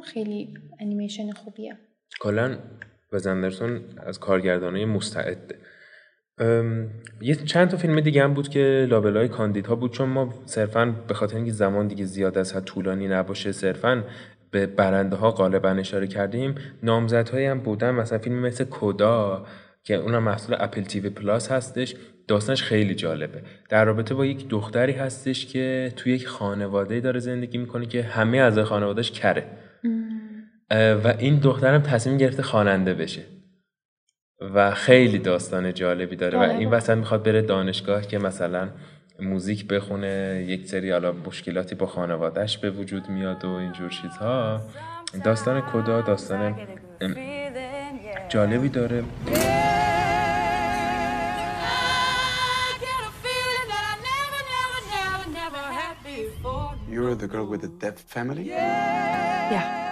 [0.04, 1.78] خیلی انیمیشن خوبیه.
[2.20, 2.58] کلا
[3.14, 5.56] وز اندرسون از کارگردانای مستعده.
[6.38, 6.90] ام،
[7.22, 11.14] یه چند تا فیلم دیگه هم بود که لابلای کاندیدها بود چون ما صرفا به
[11.14, 14.04] خاطر اینکه زمان دیگه زیاد از حد طولانی نباشه صرفا
[14.52, 19.46] به برنده ها غالبا اشاره کردیم نامزدهایی هم بودن مثلا فیلم مثل کدا
[19.84, 21.96] که اونم محصول اپل تیوی پلاس هستش
[22.28, 23.42] داستانش خیلی جالبه.
[23.70, 28.38] در رابطه با یک دختری هستش که توی یک خانواده داره زندگی می‌کنه که همه
[28.38, 29.46] از خانوادهش کره.
[30.72, 33.22] و این دخترم تصمیم گرفته خواننده بشه.
[34.54, 38.70] و خیلی داستان جالبی داره و این وسط می‌خواد بره دانشگاه که مثلا
[39.22, 44.62] موزیک بخونه یک سری حالا مشکلاتی با خانوادهش به وجود میاد و اینجور چیزها
[45.24, 46.56] داستان کدا داستان
[48.30, 49.04] جالبی داره
[56.90, 58.46] You're the girl with the deaf family?
[58.50, 59.90] Yeah.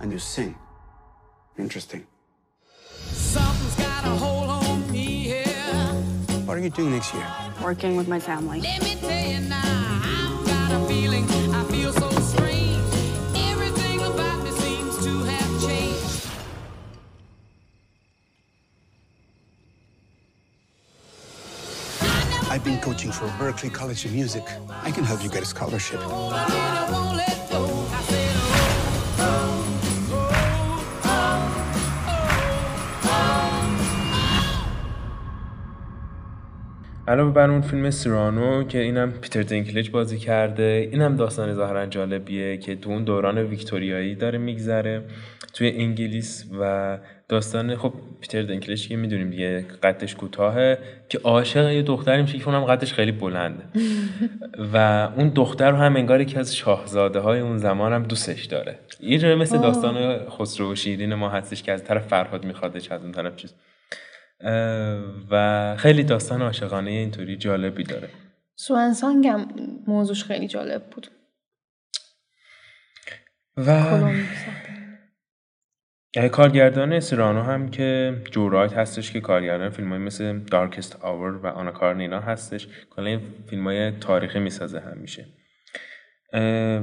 [0.00, 0.56] And you sing.
[1.56, 2.06] Interesting.
[6.52, 7.26] What are you doing next year?
[7.64, 8.60] Working with my family.
[22.50, 24.44] I've been coaching for Berkeley College of Music.
[24.82, 26.00] I can help you get a scholarship.
[37.08, 42.56] علاوه بر اون فیلم سیرانو که اینم پیتر دینکلیج بازی کرده اینم داستان ظاهرا جالبیه
[42.56, 45.02] که تو اون دوران ویکتوریایی داره میگذره
[45.52, 46.98] توی انگلیس و
[47.28, 52.48] داستان خب پیتر دینکلیج که می‌دونیم دیگه قدش کوتاهه که عاشق یه دختری میشه که
[52.48, 53.64] اونم قدش خیلی بلنده.
[54.74, 58.78] و اون دختر رو هم انگار که از شاهزاده های اون زمان هم دوستش داره.
[59.00, 63.12] این مثل داستان خسرو و شیرین ما هستش که از طرف فرهاد میخوادش از اون
[63.12, 63.54] طرف چیز.
[65.30, 68.08] و خیلی داستان عاشقانه اینطوری جالبی داره.
[68.56, 69.48] سوانسانگ هم
[69.86, 71.10] موضوعش خیلی جالب بود.
[73.56, 74.00] و
[76.32, 81.70] کارگردان سیرانو هم که جورایت هستش که کارگردان فیلم های مثل دارکست آور و آنا
[81.70, 85.26] کارنینا هستش کلا این فیلم های تاریخی می‌سازه همیشه.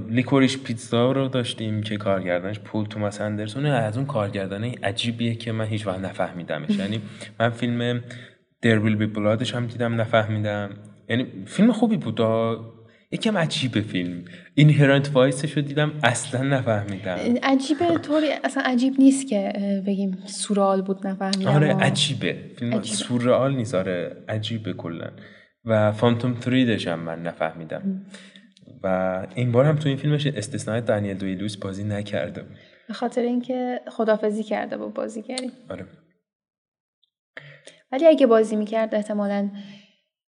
[0.09, 5.65] لیکوریش پیتزا رو داشتیم که کارگردانش پول توماس اندرسونه از اون کارگردانه عجیبیه که من
[5.65, 6.69] هیچ وقت نفهمیدمش.
[6.69, 7.01] یعنی
[7.39, 8.01] من فیلم
[8.61, 10.69] در ویل بی بلادش هم دیدم نفهمیدم.
[11.09, 12.19] یعنی فیلم خوبی بود.
[13.11, 14.25] یکم عجیبه فیلم.
[14.55, 17.17] Inherent Vice ش رو دیدم اصلا نفهمیدم.
[17.43, 19.53] عجیبه طوری اصلا عجیب نیست که
[19.87, 21.51] بگیم سورئال بود نفهمیدم.
[21.51, 22.37] آره عجیبه.
[22.57, 22.95] فیلم عجیبه.
[22.95, 23.75] سورئال نیست.
[23.75, 25.11] آره عجیبه کلا.
[25.65, 28.05] و Phantom Thread ش هم من نفهمیدم.
[28.83, 32.45] و این بار هم تو این فیلمش استثناء دنیل دی لوئیس بازی نکرده
[32.87, 35.51] به خاطر اینکه خدافظی کرده با بازیگری.
[35.69, 35.85] آره.
[37.91, 39.49] ولی اگه بازی می‌کرد احتمالا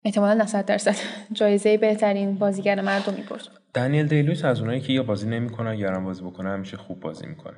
[0.04, 0.96] احتمالا 90 درصد
[1.32, 3.48] جایزه بهترین بازیگر مرد هم می‌برد.
[3.74, 7.00] دنیل دی لوئیس از اونایی که یا بازی نمی‌کنه یا هم بازی بکنه همیشه خوب
[7.00, 7.56] بازی می‌کنه.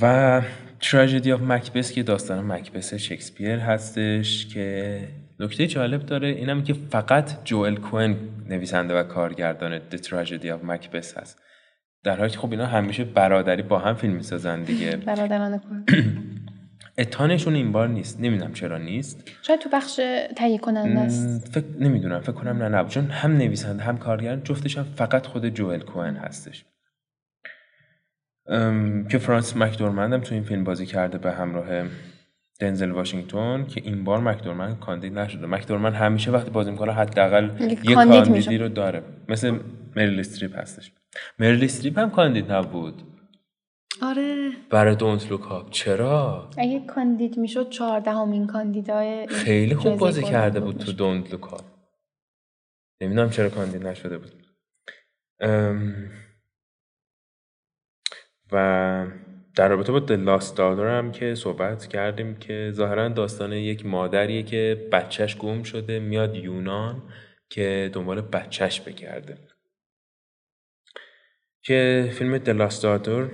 [0.00, 0.42] و
[0.80, 5.00] Tragedy of Macbeth که داستان مکبس شکسپیر هستش که
[5.40, 8.16] نکته جالب داره اینم که فقط جوئل کوئن
[8.48, 11.38] نویسنده و کارگردان The Tragedy of Macbeth هست.
[12.04, 14.96] در حالی که خب اینا همیشه برادری با هم فیلم می‌سازن دیگه.
[15.06, 15.60] برادران
[16.98, 18.20] اتانشون این بار نیست.
[18.20, 19.30] نمی‌دونم چرا نیست.
[19.42, 20.00] شاید تو بخش
[20.36, 21.48] تهیه کننده است.
[21.48, 22.20] فکر نمی‌دونم.
[22.20, 22.88] فکر کنم نه نه.
[22.88, 26.64] چون هم نویسنده هم کارگردان جفتش هم فقط خود جوئل کوئن هستش.
[29.08, 31.66] که فرانس مکدورمند هم تو این فیلم بازی کرده به همراه
[32.58, 35.46] دنزل واشنگتن که این بار مکدورمند کاندید نشده.
[35.46, 39.02] مکدورمند همیشه وقتی بازی می‌کنه حداقل یه کاندیدی رو داره.
[39.28, 39.58] مثل
[39.96, 40.92] مریل استریپ هستش.
[41.38, 43.02] مریل استریپ هم کاندید نبود.
[44.02, 44.50] آره.
[44.70, 50.92] برای دونت لوک چرا؟ اگه کاندید می‌شد چهاردهمین کاندیدای خیلی خوب بازی کرده بود تو
[50.92, 51.60] دونت لوک
[53.02, 54.46] نمی‌دونم چرا کاندید نشده بود.
[55.40, 56.10] ام...
[58.52, 59.06] و
[59.58, 64.88] در رابطه با لاست دادر هم که صحبت کردیم که ظاهرا داستان یک مادریه که
[64.92, 67.02] بچهش گم شده میاد یونان
[67.48, 69.38] که دنبال بچهش بگرده.
[71.62, 73.28] که فیلم دلاست دادر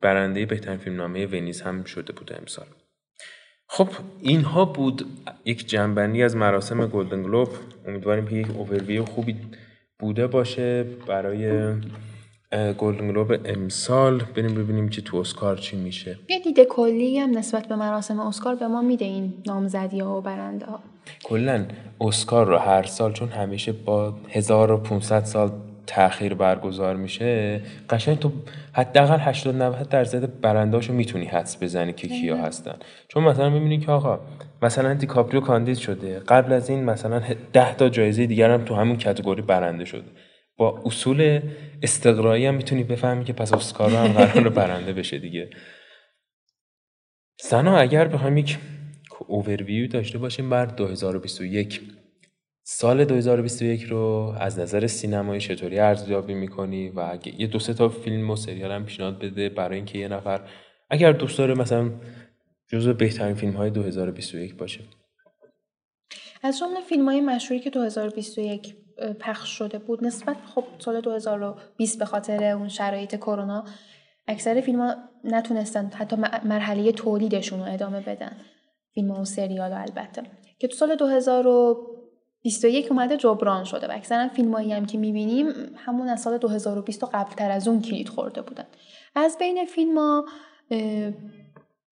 [0.00, 2.66] برنده بهترین فیلم نامه ونیز هم شده بوده امسال.
[3.66, 3.88] خب
[4.20, 5.06] اینها بود
[5.44, 7.48] یک جنبندی از مراسم گلدن گلوب
[7.86, 9.36] امیدواریم که یک اوورویو خوبی
[9.98, 11.72] بوده باشه برای
[12.78, 14.22] گلدن گلوب امسال.
[14.36, 16.18] بریم ببینیم که تو اسکار چی میشه.
[16.28, 20.20] یه دیده کلی هم نسبت به مراسم اسکار به ما میده این نامزدی ها و
[20.20, 20.80] برنده ها.
[21.24, 21.66] کلا
[22.00, 25.50] اسکار رو هر سال چون همیشه با 1500 سال
[25.86, 27.60] تاخیر برگزار میشه
[27.90, 28.32] قشنگ تو
[28.72, 32.74] حداقل 80 90 درصد برنداشو می‌تونی حدس بزنی که کیا هستن.
[33.08, 34.18] چون مثلا می‌بینی که آقا
[34.62, 36.18] مثلا دیکاپریو کاندید شده.
[36.18, 37.22] قبل از این مثلا
[37.52, 40.04] 10 تا جایزه دیگر هم تو همون کاتگوری برنده شده.
[40.56, 41.40] با اصول
[41.82, 45.50] استقرایی هم می‌تونی بفهمی که پس اسکار هم قرار برنده بشه دیگه.
[47.40, 48.58] سنا اگر بخوایم یک
[49.26, 51.80] اوورویو داشته باشیم بر 2021
[52.66, 58.30] سال 2021 رو از نظر سینمایی چطوری ارزیابی می‌کنی؟ و یه دو سه تا فیلم
[58.30, 60.40] و سریال هم پیشنهاد بده برای اینکه یه نفر
[60.90, 61.90] اگر دوست داره مثلا
[62.68, 64.80] جزو بهترین فیلم های 2021 باشه.
[66.42, 68.83] از جمله فیلم های مشهوری که 2021
[69.20, 70.04] پخش شده بود.
[70.04, 73.64] نسبت خب سال 2020 به خاطر اون شرایط کرونا
[74.26, 74.94] اکثر فیلم ها
[75.24, 78.36] نتونستن حتی مرحله تولیدشون رو ادامه بدن.
[78.94, 80.22] فیلم و سریال ها البته.
[80.58, 85.46] که تو سال 2021 اومده جبران شده و اکثرا فیلم هایی هم که می‌بینیم
[85.76, 88.66] همون از سال 2020 و قبل تر از اون کلید خورده بودن.
[89.14, 90.24] از بین فیلم ها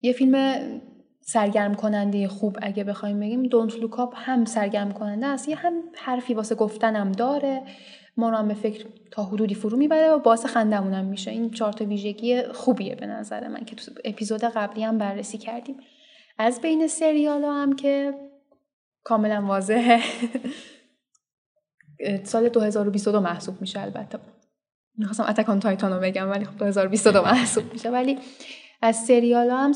[0.02, 0.60] یه فیلم
[1.28, 3.42] سرگرم کننده خوب اگه بخوایم بگیم.
[3.42, 7.62] دونت لوکاپ هم سرگرم کننده است یه هم حرفی واسه گفتنم داره.
[8.16, 11.30] ما رو هم به فکر تا حدودی فرو می‌بره و باعث خندمونم میشه.
[11.30, 15.76] این چهار تا ویژگی خوبیه به نظر من که تو اپیزود قبلی هم بررسی کردیم.
[16.38, 18.14] از بین سریال هم که
[19.04, 20.00] کاملا واضحه.
[22.24, 24.18] سال 2022 محسوب میشه البته.
[24.98, 27.90] می‌خواستم اتکان تایتان رو بگم ولی خب 2022 محسوب میشه.
[27.90, 28.18] ولی
[28.82, 29.72] از سریال هم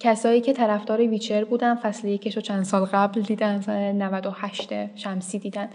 [0.00, 5.38] کسایی که طرفدار ویچر بودن فصل یکش رو چند سال قبل دیدن سال 98 شمسی
[5.38, 5.70] دیدن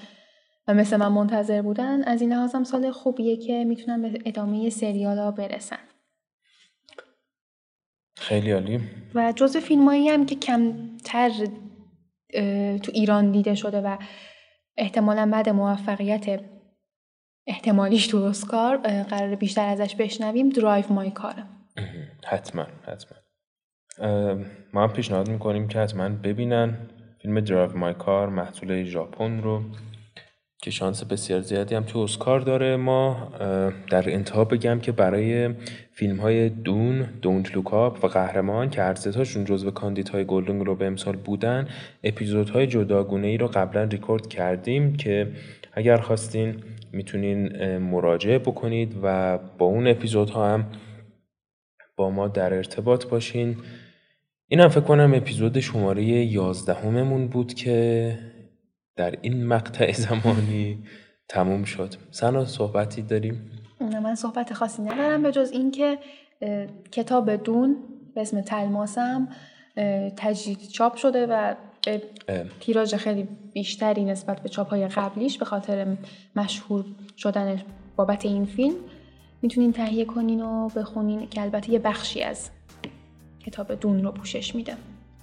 [0.68, 4.70] و مثل من منتظر بودن از این لحاظ هم سال خوبیه که می‌تونن به ادامه
[4.70, 5.78] سریال ها برسن.
[8.18, 8.80] خیلی عالی.
[9.16, 11.32] و جزو فیلمایی هم که کمتر
[12.84, 13.98] تو ایران دیده شده و
[14.78, 16.42] احتمالا بعد موفقیت
[17.48, 21.44] احتمالیش تو اسکار قرار بیشتر ازش بشنویم Drive My Car ه
[22.28, 23.21] حتما حتما.
[24.74, 26.78] ما هم پیشنهاد می‌کنیم که حتما ببینن.
[27.22, 29.62] فیلم Drive My Car محصول ژاپن رو
[30.64, 32.76] که شانس بسیار زیادی هم تو اسکار داره.
[32.76, 33.32] ما
[33.90, 35.50] در انتها بگم که برای
[35.92, 39.72] فیلم های Dune، Don't Look Up و قهرمان که هر ستاشون جزو
[40.14, 41.68] های Golden Globe امسال بودن
[42.04, 45.32] اپیزودهای جداگونه ای رو قبلا ریکورد کردیم که
[45.74, 46.56] اگر خواستین
[46.94, 50.66] می‌تونین مراجعه بکنید و با اون اپیزودها هم
[51.96, 53.58] با ما در ارتباط باشین.
[54.52, 58.18] این هم فکر کنم اپیزود شماره یازدهممون بود که
[58.96, 60.84] در این مقطع زمانی
[61.30, 61.94] تموم شد.
[62.12, 63.52] سنا صحبتی داریم؟
[64.04, 65.98] من صحبت خاصی ندارم به جز اینکه
[66.92, 67.76] کتاب دون
[68.16, 69.28] به اسم تلماسم
[70.18, 71.56] تجدید چاپ شده و
[71.86, 72.02] به
[72.60, 75.98] تیراژ خیلی بیشتری نسبت به چاپ های قبلیش به خاطر
[76.36, 76.86] مشهور
[77.18, 77.62] شدن
[77.96, 78.76] بابت این فیلم
[79.42, 82.50] می‌تونین تهیه کنین و بخونین که البته یه بخشی از
[83.46, 84.74] کتاب دون رو پوشش میده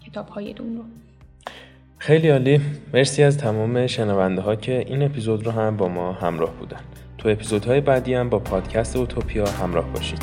[0.07, 0.83] کتاب های دون رو.
[1.99, 2.61] خیلی عالی.
[2.95, 6.81] مرسی از تمام شنونده ها که این اپیزود رو هم با ما همراه بودن.
[7.19, 10.23] تو اپیزودهای بعدی هم با پادکست اوتوپیا همراه باشید.